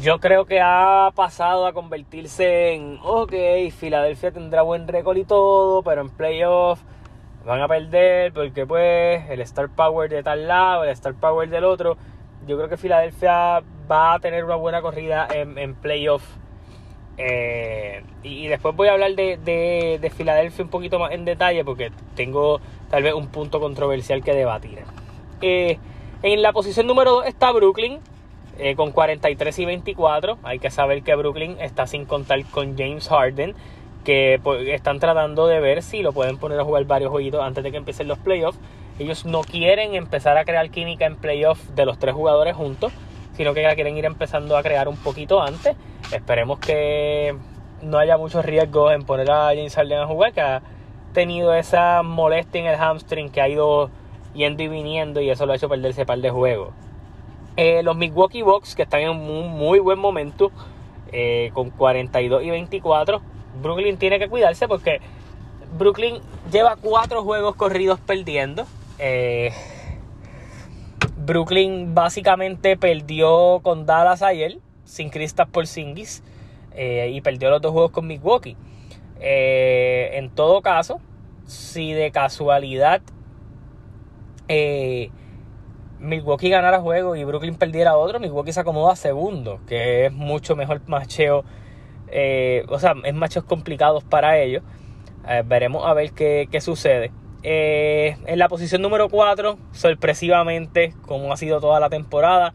yo 0.01 0.21
creo 0.21 0.45
que 0.45 0.61
ha 0.61 1.11
pasado 1.15 1.67
a 1.67 1.73
convertirse 1.73 2.73
en, 2.73 2.99
ok, 3.03 3.33
Filadelfia 3.77 4.31
tendrá 4.31 4.63
buen 4.63 4.87
récord 4.87 5.17
y 5.17 5.25
todo, 5.25 5.83
pero 5.83 6.03
en 6.03 6.11
playoff 6.11 6.81
van 7.45 7.61
a 7.61 7.69
perder 7.69 8.33
porque 8.33 8.65
pues 8.67 9.29
el 9.29 9.41
Star 9.41 9.69
Power 9.69 10.09
de 10.09 10.23
tal 10.23 10.47
lado, 10.47 10.85
el 10.85 10.91
Star 10.91 11.15
Power 11.15 11.49
del 11.49 11.65
otro. 11.65 11.97
Yo 12.47 12.57
creo 12.57 12.69
que 12.69 12.77
Filadelfia 12.77 13.63
va 13.91 14.15
a 14.15 14.19
tener 14.21 14.45
una 14.45 14.55
buena 14.55 14.81
corrida 14.81 15.27
en, 15.35 15.59
en 15.59 15.75
playoff. 15.75 16.23
Eh, 17.17 18.05
y, 18.23 18.47
después 18.47 18.77
voy 18.77 18.87
a 18.87 18.93
hablar 18.93 19.17
de, 19.17 19.39
de, 20.01 20.11
Filadelfia 20.11 20.65
un 20.65 20.71
poquito 20.71 21.01
más 21.01 21.11
en 21.11 21.25
detalle 21.25 21.65
porque 21.65 21.91
tengo 22.15 22.61
tal 22.91 23.03
vez 23.03 23.13
un 23.13 23.27
punto 23.27 23.59
controversial 23.59 24.23
que 24.23 24.33
debatir. 24.33 24.85
Eh, 25.41 25.79
en 26.23 26.43
la 26.43 26.53
posición 26.53 26.87
número 26.87 27.11
2 27.13 27.27
está 27.27 27.51
Brooklyn 27.51 28.01
eh, 28.59 28.75
con 28.77 28.92
43 28.92 29.59
y 29.59 29.64
24. 29.64 30.38
Hay 30.42 30.59
que 30.59 30.71
saber 30.71 31.03
que 31.03 31.14
Brooklyn 31.14 31.57
está 31.61 31.87
sin 31.87 32.05
contar 32.05 32.44
con 32.44 32.77
James 32.77 33.09
Harden 33.09 33.55
que 34.05 34.40
están 34.68 35.01
tratando 35.01 35.47
de 35.47 35.61
ver 35.61 35.83
si 35.83 36.03
lo 36.03 36.12
pueden 36.12 36.38
poner 36.38 36.59
a 36.59 36.64
jugar 36.64 36.85
varios 36.85 37.11
jueguitos 37.11 37.42
antes 37.42 37.62
de 37.62 37.71
que 37.71 37.77
empiecen 37.77 38.09
los 38.09 38.18
playoffs. 38.18 38.59
Ellos 38.99 39.27
no 39.27 39.42
quieren 39.42 39.94
empezar 39.94 40.38
a 40.38 40.44
crear 40.44 40.71
química 40.71 41.05
en 41.05 41.16
playoffs 41.16 41.75
de 41.77 41.85
los 41.85 41.99
tres 41.99 42.14
jugadores 42.14 42.57
juntos, 42.57 42.90
sino 43.37 43.53
que 43.53 43.62
la 43.62 43.75
quieren 43.75 43.99
ir 43.99 44.07
empezando 44.07 44.57
a 44.57 44.62
crear 44.62 44.88
un 44.88 44.97
poquito 44.97 45.42
antes. 45.42 45.77
Esperemos 46.11 46.59
que 46.59 47.37
no 47.83 47.99
haya 47.99 48.16
muchos 48.16 48.44
riesgos 48.44 48.92
en 48.92 49.03
poner 49.03 49.31
a 49.31 49.49
James 49.49 49.75
Harden 49.75 49.99
a 49.99 50.07
jugar, 50.07 50.33
que 50.33 50.40
ha 50.40 50.62
tenido 51.12 51.53
esa 51.55 52.03
molestia 52.03 52.61
en 52.62 52.66
el 52.66 52.77
hamstring 52.77 53.31
que 53.31 53.40
ha 53.40 53.49
ido 53.49 53.90
yendo 54.35 54.62
y 54.62 54.68
viniendo 54.68 55.21
y 55.21 55.31
eso 55.31 55.47
lo 55.47 55.53
ha 55.53 55.57
hecho 55.57 55.68
perderse 55.68 56.07
par 56.07 56.18
de 56.18 56.31
juegos. 56.31 56.73
Eh, 57.61 57.83
los 57.83 57.97
Milwaukee 57.97 58.42
Bucks, 58.42 58.77
que 58.77 58.83
están 58.83 59.01
en 59.01 59.11
un 59.11 59.51
muy 59.51 59.81
buen 59.81 59.99
momento, 59.99 60.53
eh, 61.11 61.51
con 61.55 61.71
42 61.71 62.44
y 62.44 62.51
24, 62.51 63.21
Brooklyn 63.61 63.97
tiene 63.97 64.21
que 64.21 64.29
cuidarse 64.29 64.68
porque 64.68 65.01
Brooklyn 65.77 66.21
lleva 66.53 66.77
cuatro 66.77 67.25
juegos 67.25 67.57
corridos 67.57 67.99
perdiendo. 67.99 68.64
Eh, 69.01 69.51
Brooklyn 71.16 71.97
básicamente 71.97 72.77
perdió 72.77 73.59
con 73.64 73.87
Dallas 73.87 74.23
ayer, 74.23 74.59
sin 74.85 75.11
Kristaps 75.11 75.51
Porzingis, 75.51 76.23
eh, 76.77 77.11
y 77.12 77.21
perdió 77.23 77.51
los 77.51 77.61
dos 77.61 77.73
juegos 77.73 77.90
con 77.90 78.07
Milwaukee. 78.07 78.57
Eh, 79.18 80.11
en 80.12 80.31
todo 80.31 80.62
caso, 80.62 81.01
si 81.44 81.92
de 81.92 82.12
casualidad 82.12 83.03
Milwaukee 86.01 86.51
ganara 86.51 86.81
juego 86.81 87.17
y 87.17 87.25
Brooklyn 87.25 87.57
perdiera 87.57 87.97
otro, 87.97 88.21
Milwaukee 88.21 88.53
se 88.53 88.61
acomoda 88.61 88.97
segundo, 88.97 89.61
que 89.67 90.07
es 90.07 90.13
mucho 90.13 90.57
mejor 90.57 90.81
macheo 90.87 91.45
eh, 92.11 92.65
o 92.69 92.79
sea, 92.79 92.95
es 93.05 93.15
machos 93.15 93.45
complicados 93.45 94.05
para 94.05 94.39
ellos. 94.39 94.63
Eh, 95.29 95.43
veremos 95.45 95.85
a 95.87 95.95
ver 95.95 96.13
qué, 96.13 96.61
sucede. 96.61 97.13
Eh, 97.43 98.17
en 98.27 98.39
la 98.39 98.49
posición 98.49 98.83
número 98.83 99.09
4, 99.09 99.59
sorpresivamente, 99.73 100.95
como 101.07 101.33
ha 101.33 101.37
sido 101.37 101.61
toda 101.61 101.81
la 101.81 101.89
temporada, 101.89 102.55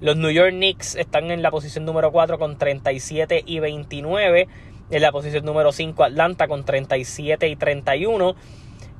los 0.00 0.16
New 0.16 0.30
York 0.30 0.50
Knicks 0.50 0.94
están 0.96 1.30
en 1.30 1.42
la 1.42 1.50
posición 1.50 1.84
número 1.84 2.10
4 2.10 2.38
con 2.38 2.58
37 2.58 3.42
y 3.46 3.60
29. 3.60 4.48
En 4.90 5.02
la 5.02 5.12
posición 5.12 5.44
número 5.44 5.72
5, 5.72 6.02
Atlanta 6.02 6.48
con 6.48 6.64
37 6.64 7.48
y 7.48 7.56
31. 7.56 8.34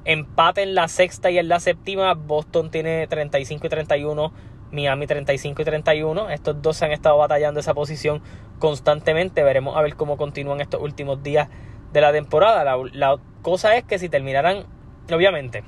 Empate 0.05 0.63
en 0.63 0.75
la 0.75 0.89
sexta 0.89 1.31
y 1.31 1.39
en 1.39 1.49
la 1.49 1.61
séptima. 1.61 2.15
Boston 2.15 2.71
tiene 2.71 3.07
35 3.07 3.67
y 3.67 3.71
31. 3.71 4.33
Miami 4.73 5.07
35 5.07 5.63
y 5.63 5.65
31. 5.65 6.31
Estos 6.31 6.63
dos 6.63 6.77
se 6.77 6.85
han 6.85 6.93
estado 6.93 7.19
batallando 7.19 7.61
esa 7.61 7.75
posición 7.75 8.23
constantemente. 8.59 9.43
Veremos 9.43 9.77
a 9.77 9.83
ver 9.83 9.97
cómo 9.97 10.17
continúan 10.17 10.61
estos 10.61 10.81
últimos 10.81 11.23
días 11.23 11.49
de 11.93 12.01
la 12.01 12.13
temporada. 12.13 12.79
La, 12.93 13.19
cosa 13.43 13.77
es 13.77 13.85
que 13.85 13.99
si 13.99 14.09
terminaran, 14.09 14.65
obviamente, 15.13 15.65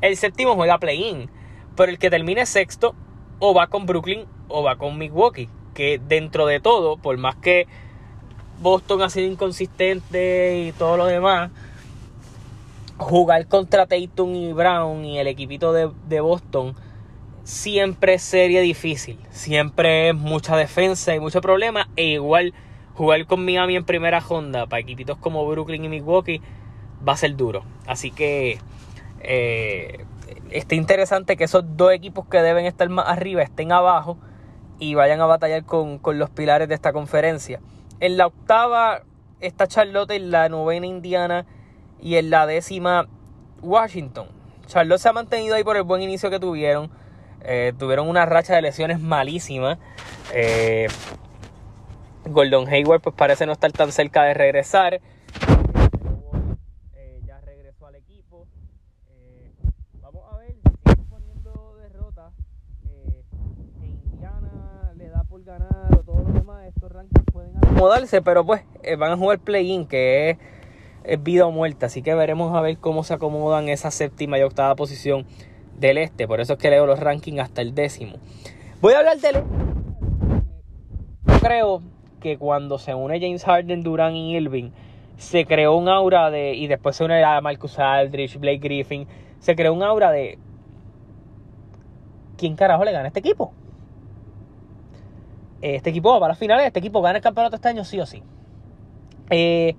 el 0.00 0.16
séptimo 0.16 0.54
juega 0.54 0.78
play-in, 0.78 1.28
pero 1.76 1.90
el 1.90 1.98
que 1.98 2.08
termine 2.08 2.46
sexto 2.46 2.94
o 3.40 3.52
va 3.52 3.66
con 3.66 3.84
Brooklyn 3.84 4.26
o 4.48 4.62
va 4.62 4.76
con 4.76 4.96
Milwaukee. 4.98 5.48
Que 5.74 6.00
dentro 6.04 6.46
de 6.46 6.60
todo, 6.60 6.96
por 6.96 7.16
más 7.18 7.36
que 7.36 7.66
Boston 8.60 9.02
ha 9.02 9.10
sido 9.10 9.26
inconsistente 9.30 10.58
y 10.58 10.72
todo 10.72 10.96
lo 10.96 11.06
demás, 11.06 11.50
jugar 12.98 13.46
contra 13.46 13.86
Tatum 13.86 14.34
y 14.34 14.52
Brown 14.52 15.04
y 15.04 15.18
el 15.18 15.26
equipito 15.26 15.72
de, 15.72 15.90
de 16.08 16.20
Boston 16.20 16.74
siempre 17.44 18.18
serie 18.18 18.60
difícil. 18.60 19.18
Siempre 19.30 20.10
es 20.10 20.14
mucha 20.14 20.56
defensa 20.56 21.14
y 21.14 21.20
mucho 21.20 21.40
problema. 21.40 21.88
E 21.96 22.04
igual 22.04 22.52
jugar 22.94 23.24
con 23.26 23.44
Miami 23.44 23.76
en 23.76 23.84
primera 23.84 24.20
ronda 24.20 24.66
para 24.66 24.80
equipitos 24.80 25.16
como 25.16 25.46
Brooklyn 25.46 25.84
y 25.84 25.88
Milwaukee 25.88 26.42
va 27.06 27.14
a 27.14 27.16
ser 27.16 27.36
duro. 27.36 27.64
Así 27.86 28.10
que 28.10 28.58
eh, 29.20 30.04
está 30.50 30.74
interesante 30.74 31.36
que 31.36 31.44
esos 31.44 31.64
dos 31.76 31.92
equipos 31.92 32.26
que 32.26 32.42
deben 32.42 32.66
estar 32.66 32.88
más 32.88 33.08
arriba 33.08 33.42
estén 33.42 33.72
abajo 33.72 34.18
y 34.78 34.94
vayan 34.94 35.20
a 35.20 35.26
batallar 35.26 35.64
con, 35.64 35.98
con 35.98 36.18
los 36.18 36.28
pilares 36.30 36.68
de 36.68 36.74
esta 36.74 36.92
conferencia. 36.92 37.60
En 38.00 38.16
la 38.16 38.26
octava 38.26 39.02
está 39.40 39.66
Charlotte, 39.66 40.10
en 40.10 40.30
la 40.30 40.48
novena 40.48 40.86
Indiana 40.86 41.46
y 42.00 42.16
en 42.16 42.30
la 42.30 42.46
décima 42.46 43.08
Washington. 43.62 44.28
Charlotte 44.66 45.00
se 45.00 45.08
ha 45.08 45.12
mantenido 45.12 45.54
ahí 45.54 45.64
por 45.64 45.76
el 45.76 45.82
buen 45.82 46.02
inicio 46.02 46.30
que 46.30 46.38
tuvieron 46.38 46.90
eh, 47.42 47.72
tuvieron 47.78 48.08
una 48.08 48.26
racha 48.26 48.54
de 48.54 48.62
lesiones 48.62 49.00
malísimas. 49.00 49.78
Eh, 50.34 50.88
Gordon 52.26 52.68
Hayward 52.68 53.00
pues 53.00 53.14
parece 53.14 53.46
no 53.46 53.52
estar 53.52 53.72
tan 53.72 53.92
cerca 53.92 54.24
de 54.24 54.34
regresar. 54.34 54.94
Eh, 56.94 57.20
ya 57.24 57.40
regresó 57.40 57.86
al 57.86 57.94
equipo. 57.94 58.46
vamos 60.00 60.22
a 60.32 60.38
ver 60.38 60.54
si 60.54 60.90
siguen 60.90 61.06
poniendo 61.08 61.76
derrotas. 61.76 62.32
Indiana 63.82 64.92
le 64.96 65.08
da 65.08 65.24
por 65.24 65.42
ganar 65.44 65.94
o 65.94 66.02
todo 66.02 66.24
lo 66.24 66.32
demás. 66.32 66.66
Estos 66.66 66.90
rankings 66.90 67.24
pueden 67.32 67.56
acomodarse, 67.56 68.20
pero 68.20 68.44
pues 68.44 68.62
van 68.98 69.12
a 69.12 69.16
jugar 69.16 69.38
play-in 69.38 69.86
que 69.86 70.30
es, 70.30 70.38
es 71.04 71.22
vida 71.22 71.46
o 71.46 71.50
muerte. 71.50 71.86
Así 71.86 72.02
que 72.02 72.14
veremos 72.14 72.54
a 72.54 72.60
ver 72.60 72.78
cómo 72.78 73.04
se 73.04 73.14
acomodan 73.14 73.68
esa 73.68 73.90
séptima 73.90 74.38
y 74.38 74.42
octava 74.42 74.74
posición 74.74 75.26
del 75.78 75.98
este. 75.98 76.26
Por 76.26 76.40
eso 76.40 76.54
es 76.54 76.58
que 76.58 76.70
leo 76.70 76.86
los 76.86 77.00
rankings 77.00 77.40
hasta 77.40 77.62
el 77.62 77.74
décimo. 77.74 78.16
Voy 78.80 78.94
a 78.94 78.98
hablar 78.98 79.18
del. 79.18 79.42
Yo 81.26 81.40
creo 81.40 81.82
que 82.20 82.38
cuando 82.38 82.78
se 82.78 82.94
une 82.94 83.20
James 83.20 83.44
Harden, 83.44 83.82
Durant 83.82 84.14
y 84.16 84.36
Irving, 84.36 84.70
se 85.16 85.46
creó 85.46 85.76
un 85.76 85.88
aura 85.88 86.30
de. 86.30 86.54
Y 86.54 86.66
después 86.66 86.96
se 86.96 87.04
une 87.04 87.22
a 87.22 87.40
Marcus 87.40 87.78
Aldridge, 87.78 88.38
Blake 88.38 88.58
Griffin. 88.58 89.06
Se 89.40 89.54
creó 89.56 89.72
un 89.72 89.82
aura 89.82 90.10
de. 90.10 90.38
¿Quién 92.36 92.54
carajo 92.54 92.84
le 92.84 92.92
gana 92.92 93.04
a 93.04 93.08
este 93.08 93.20
equipo? 93.20 93.52
Este 95.60 95.90
equipo 95.90 96.12
va 96.12 96.20
para 96.20 96.32
las 96.32 96.38
finales. 96.38 96.66
Este 96.66 96.78
equipo 96.78 97.02
gana 97.02 97.18
el 97.18 97.22
campeonato 97.22 97.56
este 97.56 97.68
año, 97.68 97.84
sí 97.84 97.98
o 98.00 98.06
sí. 98.06 98.22
Eh, 99.30 99.74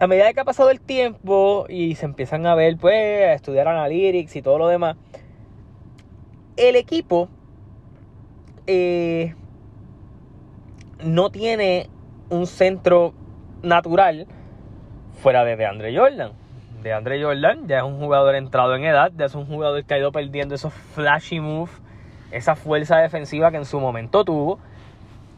a 0.00 0.06
medida 0.06 0.32
que 0.32 0.40
ha 0.40 0.44
pasado 0.44 0.70
el 0.70 0.80
tiempo 0.80 1.66
y 1.68 1.94
se 1.94 2.06
empiezan 2.06 2.46
a 2.46 2.54
ver, 2.54 2.76
pues, 2.76 2.94
a 2.94 3.32
estudiar 3.32 3.68
analytics 3.68 4.36
y 4.36 4.42
todo 4.42 4.58
lo 4.58 4.68
demás, 4.68 4.96
el 6.56 6.76
equipo 6.76 7.28
eh, 8.66 9.34
no 11.02 11.30
tiene 11.30 11.88
un 12.30 12.46
centro 12.46 13.12
natural 13.62 14.26
fuera 15.22 15.44
de 15.44 15.56
DeAndre 15.56 15.96
Jordan. 15.96 16.32
DeAndre 16.82 17.22
Jordan 17.22 17.66
ya 17.66 17.78
es 17.78 17.84
un 17.84 17.98
jugador 17.98 18.34
entrado 18.34 18.74
en 18.74 18.84
edad, 18.84 19.12
ya 19.16 19.26
es 19.26 19.34
un 19.34 19.46
jugador 19.46 19.84
que 19.84 19.94
ha 19.94 19.98
ido 19.98 20.12
perdiendo 20.12 20.54
esos 20.54 20.72
flashy 20.72 21.40
moves, 21.40 21.74
esa 22.30 22.56
fuerza 22.56 22.98
defensiva 22.98 23.50
que 23.50 23.56
en 23.58 23.64
su 23.64 23.80
momento 23.80 24.24
tuvo. 24.24 24.58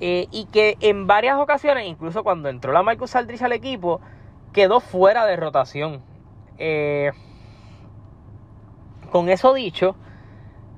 Eh, 0.01 0.27
y 0.31 0.45
que 0.47 0.77
en 0.81 1.07
varias 1.07 1.39
ocasiones, 1.39 1.87
incluso 1.87 2.23
cuando 2.23 2.49
entró 2.51 2.73
la 2.73 2.83
Marcus 2.83 3.17
Aldridge 3.17 3.43
al 3.43 3.53
equipo, 3.53 4.01
quedó 4.57 4.81
fuera 4.81 5.27
de 5.27 5.37
rotación. 5.37 6.01
Eh, 6.57 7.13
con 9.13 9.29
eso 9.29 9.53
dicho, 9.53 9.95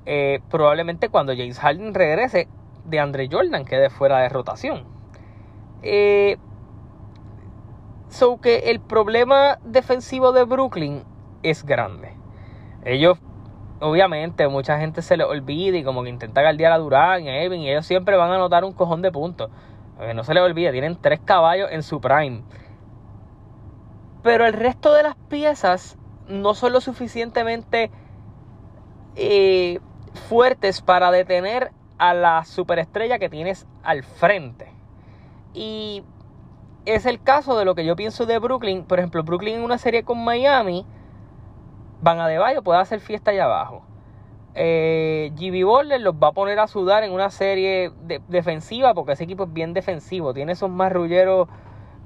eh, 0.05 0.41
probablemente 0.51 1.07
cuando 1.07 1.31
James 1.31 1.57
Harden 1.59 1.93
regrese, 1.93 2.49
de 2.83 2.99
Andre 2.99 3.29
Jordan 3.31 3.63
quede 3.63 3.89
fuera 3.89 4.19
de 4.19 4.27
rotación. 4.27 4.83
Eh, 5.81 6.37
so 8.09 8.41
que 8.41 8.69
el 8.69 8.81
problema 8.81 9.59
defensivo 9.63 10.33
de 10.33 10.43
Brooklyn 10.43 11.05
es 11.41 11.65
grande. 11.65 12.17
Ellos, 12.83 13.17
obviamente, 13.79 14.45
mucha 14.49 14.77
gente 14.77 15.01
se 15.01 15.15
les 15.15 15.25
olvida 15.25 15.77
y 15.77 15.85
como 15.85 16.03
que 16.03 16.09
intenta 16.09 16.41
guardiar 16.41 16.73
a 16.73 16.79
Durán 16.79 17.23
y 17.23 17.29
a 17.29 17.43
Evan 17.43 17.59
y 17.59 17.69
ellos 17.69 17.85
siempre 17.85 18.17
van 18.17 18.31
a 18.31 18.35
anotar 18.35 18.65
un 18.65 18.73
cojón 18.73 19.01
de 19.01 19.11
puntos. 19.13 19.49
no 20.13 20.23
se 20.25 20.33
les 20.33 20.43
olvide, 20.43 20.73
tienen 20.73 20.97
tres 20.97 21.21
caballos 21.23 21.69
en 21.71 21.81
su 21.81 22.01
prime. 22.01 22.43
Pero 24.23 24.45
el 24.45 24.53
resto 24.53 24.93
de 24.93 25.03
las 25.03 25.15
piezas 25.15 25.97
no 26.27 26.53
son 26.53 26.73
lo 26.73 26.81
suficientemente 26.81 27.89
eh, 29.15 29.79
fuertes 30.27 30.81
para 30.81 31.11
detener 31.11 31.71
a 31.97 32.13
la 32.13 32.45
superestrella 32.45 33.19
que 33.19 33.29
tienes 33.29 33.65
al 33.83 34.03
frente. 34.03 34.71
Y 35.53 36.03
es 36.85 37.05
el 37.05 37.21
caso 37.21 37.57
de 37.57 37.65
lo 37.65 37.75
que 37.75 37.85
yo 37.85 37.95
pienso 37.95 38.25
de 38.25 38.39
Brooklyn. 38.39 38.83
Por 38.83 38.99
ejemplo, 38.99 39.23
Brooklyn 39.23 39.55
en 39.55 39.63
una 39.63 39.77
serie 39.77 40.03
con 40.03 40.23
Miami, 40.23 40.85
Van 42.01 42.19
a 42.19 42.25
Adebayo 42.25 42.63
puede 42.63 42.79
hacer 42.79 43.01
fiesta 43.01 43.31
allá 43.31 43.45
abajo. 43.45 43.81
Eh, 44.55 45.31
GB 45.35 45.99
los 45.99 46.15
va 46.15 46.29
a 46.29 46.31
poner 46.31 46.59
a 46.59 46.67
sudar 46.67 47.03
en 47.03 47.11
una 47.11 47.29
serie 47.29 47.91
defensiva 48.27 48.93
porque 48.93 49.13
ese 49.13 49.25
equipo 49.25 49.43
es 49.43 49.53
bien 49.53 49.73
defensivo. 49.73 50.33
Tiene 50.33 50.53
esos 50.53 50.69
marrulleros 50.69 51.49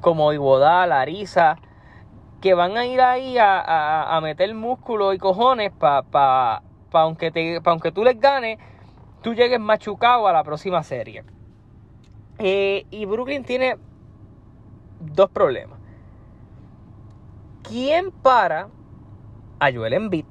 como 0.01 0.33
Iguodala, 0.33 0.87
Larisa, 0.87 1.59
que 2.43 2.53
van 2.53 2.75
a 2.75 2.85
ir 2.85 2.99
ahí 2.99 3.37
a, 3.39 4.19
meter 4.21 4.53
músculo 4.53 5.13
y 5.13 5.17
cojones 5.17 5.71
para 5.71 6.01
pa, 6.01 6.61
pa 6.91 7.03
aunque, 7.03 7.61
aunque 7.63 7.93
tú 7.93 8.03
les 8.03 8.19
ganes, 8.19 8.59
tú 9.21 9.33
llegues 9.33 9.61
machucado 9.61 10.27
a 10.27 10.33
la 10.33 10.43
próxima 10.43 10.83
serie. 10.83 11.23
Eh, 12.39 12.85
y 12.91 13.05
Brooklyn 13.05 13.45
tiene 13.45 13.77
dos 14.99 15.29
problemas. 15.29 15.79
¿Quién 17.61 18.11
para 18.11 18.67
a 19.61 19.71
Joel 19.71 19.93
Embiid? 19.93 20.25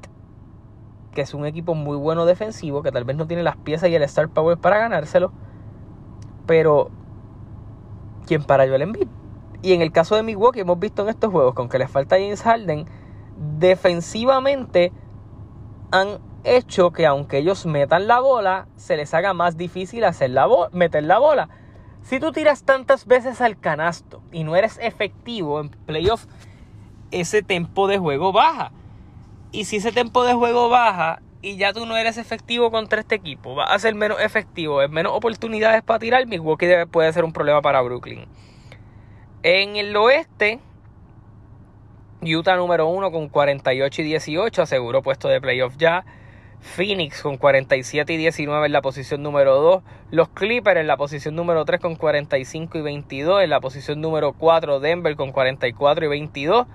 Que 1.14 1.22
es 1.22 1.32
un 1.32 1.46
equipo 1.46 1.74
muy 1.74 1.96
bueno 1.96 2.26
defensivo, 2.26 2.82
que 2.82 2.92
tal 2.92 3.04
vez 3.04 3.16
no 3.16 3.26
tiene 3.26 3.42
las 3.42 3.56
piezas 3.56 3.88
y 3.88 3.94
el 3.94 4.02
star 4.02 4.28
power 4.28 4.58
para 4.58 4.76
ganárselo. 4.76 5.32
Pero, 6.46 6.90
¿quién 8.26 8.44
para 8.44 8.64
a 8.64 8.66
Joel 8.66 8.82
Embiid? 8.82 9.08
Y 9.62 9.72
en 9.72 9.80
el 9.80 9.92
caso 9.92 10.16
de 10.16 10.24
Milwaukee 10.24 10.60
hemos 10.60 10.78
visto 10.78 11.02
en 11.02 11.08
estos 11.08 11.30
juegos, 11.30 11.54
con 11.54 11.68
que 11.68 11.78
les 11.78 11.90
falta 11.90 12.16
James 12.16 12.42
Harden, 12.42 12.86
defensivamente 13.58 14.92
han 15.92 16.18
hecho 16.44 16.90
que 16.90 17.06
aunque 17.06 17.38
ellos 17.38 17.64
metan 17.66 18.08
la 18.08 18.18
bola, 18.20 18.66
se 18.76 18.96
les 18.96 19.14
haga 19.14 19.34
más 19.34 19.56
difícil 19.56 20.04
hacer 20.04 20.30
la 20.30 20.48
meter 20.72 21.04
la 21.04 21.18
bola. 21.18 21.48
Si 22.02 22.18
tú 22.18 22.32
tiras 22.32 22.64
tantas 22.64 23.06
veces 23.06 23.40
al 23.40 23.58
canasto 23.58 24.22
y 24.32 24.42
no 24.42 24.56
eres 24.56 24.78
efectivo 24.82 25.60
en 25.60 25.68
playoff, 25.68 26.26
ese 27.12 27.42
tempo 27.42 27.86
de 27.86 27.98
juego 27.98 28.32
baja. 28.32 28.72
Y 29.52 29.66
si 29.66 29.76
ese 29.76 29.92
tempo 29.92 30.24
de 30.24 30.34
juego 30.34 30.68
baja 30.68 31.20
y 31.40 31.56
ya 31.56 31.72
tú 31.72 31.86
no 31.86 31.96
eres 31.96 32.18
efectivo 32.18 32.72
contra 32.72 33.00
este 33.00 33.14
equipo, 33.14 33.54
va 33.54 33.64
a 33.64 33.78
ser 33.78 33.94
menos 33.94 34.20
efectivo, 34.20 34.82
es 34.82 34.90
menos 34.90 35.12
oportunidades 35.14 35.82
para 35.82 36.00
tirar, 36.00 36.26
Milwaukee 36.26 36.66
puede 36.90 37.12
ser 37.12 37.24
un 37.24 37.32
problema 37.32 37.62
para 37.62 37.80
Brooklyn. 37.82 38.26
En 39.44 39.74
el 39.74 39.96
oeste, 39.96 40.60
Utah 42.22 42.54
número 42.54 42.86
1 42.86 43.10
con 43.10 43.28
48 43.28 44.02
y 44.02 44.04
18, 44.04 44.62
aseguró 44.62 45.02
puesto 45.02 45.26
de 45.26 45.40
playoff 45.40 45.76
ya. 45.78 46.04
Phoenix 46.60 47.22
con 47.22 47.38
47 47.38 48.12
y 48.12 48.16
19 48.18 48.66
en 48.66 48.72
la 48.72 48.82
posición 48.82 49.20
número 49.24 49.60
2. 49.60 49.82
Los 50.12 50.28
Clippers 50.28 50.78
en 50.78 50.86
la 50.86 50.96
posición 50.96 51.34
número 51.34 51.64
3 51.64 51.80
con 51.80 51.96
45 51.96 52.78
y 52.78 52.82
22. 52.82 53.42
En 53.42 53.50
la 53.50 53.60
posición 53.60 54.00
número 54.00 54.32
4 54.32 54.78
Denver 54.78 55.16
con 55.16 55.32
44 55.32 56.04
y 56.04 56.08
22. 56.08 56.68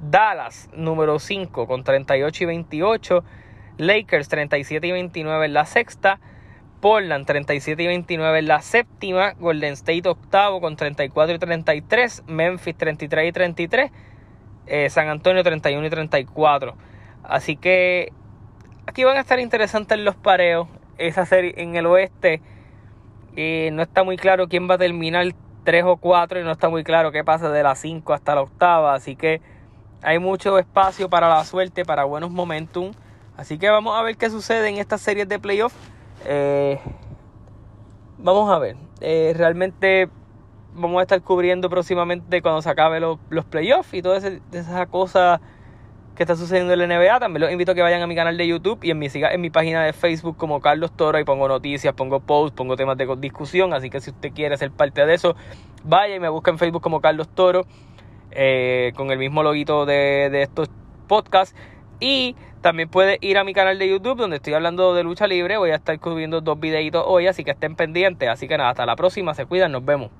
Dallas 0.00 0.68
número 0.72 1.20
5 1.20 1.68
con 1.68 1.84
38 1.84 2.42
y 2.42 2.46
28. 2.48 3.24
Lakers 3.76 4.28
37 4.28 4.88
y 4.88 4.90
29 4.90 5.46
en 5.46 5.52
la 5.52 5.66
sexta. 5.66 6.18
Portland 6.80 7.26
37 7.26 7.82
y 7.82 7.86
29 7.86 8.38
en 8.38 8.48
la 8.48 8.62
séptima. 8.62 9.32
Golden 9.38 9.72
State 9.74 10.08
octavo 10.08 10.60
con 10.60 10.76
34 10.76 11.36
y 11.36 11.38
33. 11.38 12.24
Memphis 12.26 12.76
33 12.76 13.28
y 13.28 13.32
33. 13.32 13.90
Eh, 14.66 14.90
San 14.90 15.08
Antonio 15.08 15.42
31 15.42 15.86
y 15.86 15.90
34. 15.90 16.76
Así 17.24 17.56
que 17.56 18.12
Aquí 18.88 19.04
van 19.04 19.18
a 19.18 19.20
estar 19.20 19.38
interesantes 19.38 19.98
los 19.98 20.16
pareos. 20.16 20.66
Esa 20.96 21.26
serie 21.26 21.52
en 21.58 21.76
el 21.76 21.84
oeste. 21.84 22.40
y 23.36 23.68
no 23.70 23.82
está 23.82 24.02
muy 24.02 24.16
claro 24.16 24.48
quién 24.48 24.68
va 24.68 24.76
a 24.76 24.78
terminar 24.78 25.26
3 25.64 25.84
o 25.84 25.98
4 25.98 26.40
y 26.40 26.42
no 26.42 26.52
está 26.52 26.70
muy 26.70 26.84
claro 26.84 27.12
qué 27.12 27.22
pasa 27.22 27.50
de 27.50 27.62
la 27.62 27.74
5 27.74 28.14
hasta 28.14 28.34
la 28.34 28.40
octava. 28.40 28.94
Así 28.94 29.14
que 29.14 29.42
hay 30.02 30.18
mucho 30.18 30.58
espacio 30.58 31.10
para 31.10 31.28
la 31.28 31.44
suerte, 31.44 31.84
para 31.84 32.04
buenos 32.04 32.30
momentum. 32.30 32.92
Así 33.36 33.58
que 33.58 33.68
vamos 33.68 33.94
a 33.94 34.02
ver 34.02 34.16
qué 34.16 34.30
sucede 34.30 34.70
en 34.70 34.78
estas 34.78 35.02
series 35.02 35.28
de 35.28 35.38
playoff. 35.38 35.74
Eh, 36.30 36.78
vamos 38.18 38.50
a 38.50 38.58
ver. 38.58 38.76
Eh, 39.00 39.32
realmente 39.34 40.10
vamos 40.74 41.00
a 41.00 41.02
estar 41.02 41.22
cubriendo 41.22 41.70
próximamente 41.70 42.42
cuando 42.42 42.60
se 42.60 42.68
acabe 42.68 43.00
los, 43.00 43.18
playoffs 43.50 43.94
y 43.94 44.02
todas 44.02 44.24
esas 44.52 44.86
cosas 44.88 45.40
que 46.14 46.24
está 46.24 46.36
sucediendo 46.36 46.74
en 46.74 46.80
la 46.80 46.86
NBA. 46.86 47.18
También 47.18 47.40
los 47.40 47.50
invito 47.50 47.72
a 47.72 47.74
que 47.74 47.80
vayan 47.80 48.02
a 48.02 48.06
mi 48.06 48.14
canal 48.14 48.36
de 48.36 48.46
YouTube 48.46 48.78
y 48.82 48.90
en 48.90 48.98
mi, 48.98 49.08
en 49.10 49.40
mi 49.40 49.48
página 49.48 49.84
de 49.84 49.94
Facebook 49.94 50.36
como 50.36 50.60
Carlos 50.60 50.92
Toro. 50.92 51.18
y 51.18 51.24
pongo 51.24 51.48
noticias, 51.48 51.94
pongo 51.94 52.20
posts, 52.20 52.54
pongo 52.54 52.76
temas 52.76 52.98
de 52.98 53.06
discusión. 53.16 53.72
Así 53.72 53.88
que 53.88 54.00
si 54.02 54.10
usted 54.10 54.30
quiere 54.34 54.58
ser 54.58 54.70
parte 54.70 55.06
de 55.06 55.14
eso, 55.14 55.34
vaya 55.84 56.14
y 56.14 56.20
me 56.20 56.28
busca 56.28 56.50
en 56.50 56.58
Facebook 56.58 56.82
como 56.82 57.00
Carlos 57.00 57.28
Toro. 57.28 57.64
Eh, 58.32 58.92
con 58.96 59.10
el 59.10 59.18
mismo 59.18 59.42
loguito 59.42 59.86
de, 59.86 60.28
de 60.30 60.42
estos 60.42 60.68
podcasts. 61.06 61.56
Y 62.00 62.36
también 62.60 62.88
puede 62.88 63.18
ir 63.20 63.38
a 63.38 63.44
mi 63.44 63.54
canal 63.54 63.78
de 63.78 63.88
YouTube 63.88 64.18
donde 64.18 64.36
estoy 64.36 64.54
hablando 64.54 64.94
de 64.94 65.04
lucha 65.04 65.26
libre. 65.26 65.56
Voy 65.58 65.70
a 65.70 65.76
estar 65.76 65.98
subiendo 66.02 66.40
dos 66.40 66.58
videitos 66.60 67.04
hoy, 67.06 67.26
así 67.26 67.44
que 67.44 67.52
estén 67.52 67.76
pendientes. 67.76 68.28
Así 68.28 68.48
que 68.48 68.56
nada, 68.58 68.70
hasta 68.70 68.86
la 68.86 68.96
próxima. 68.96 69.34
Se 69.34 69.46
cuidan, 69.46 69.72
nos 69.72 69.84
vemos. 69.84 70.10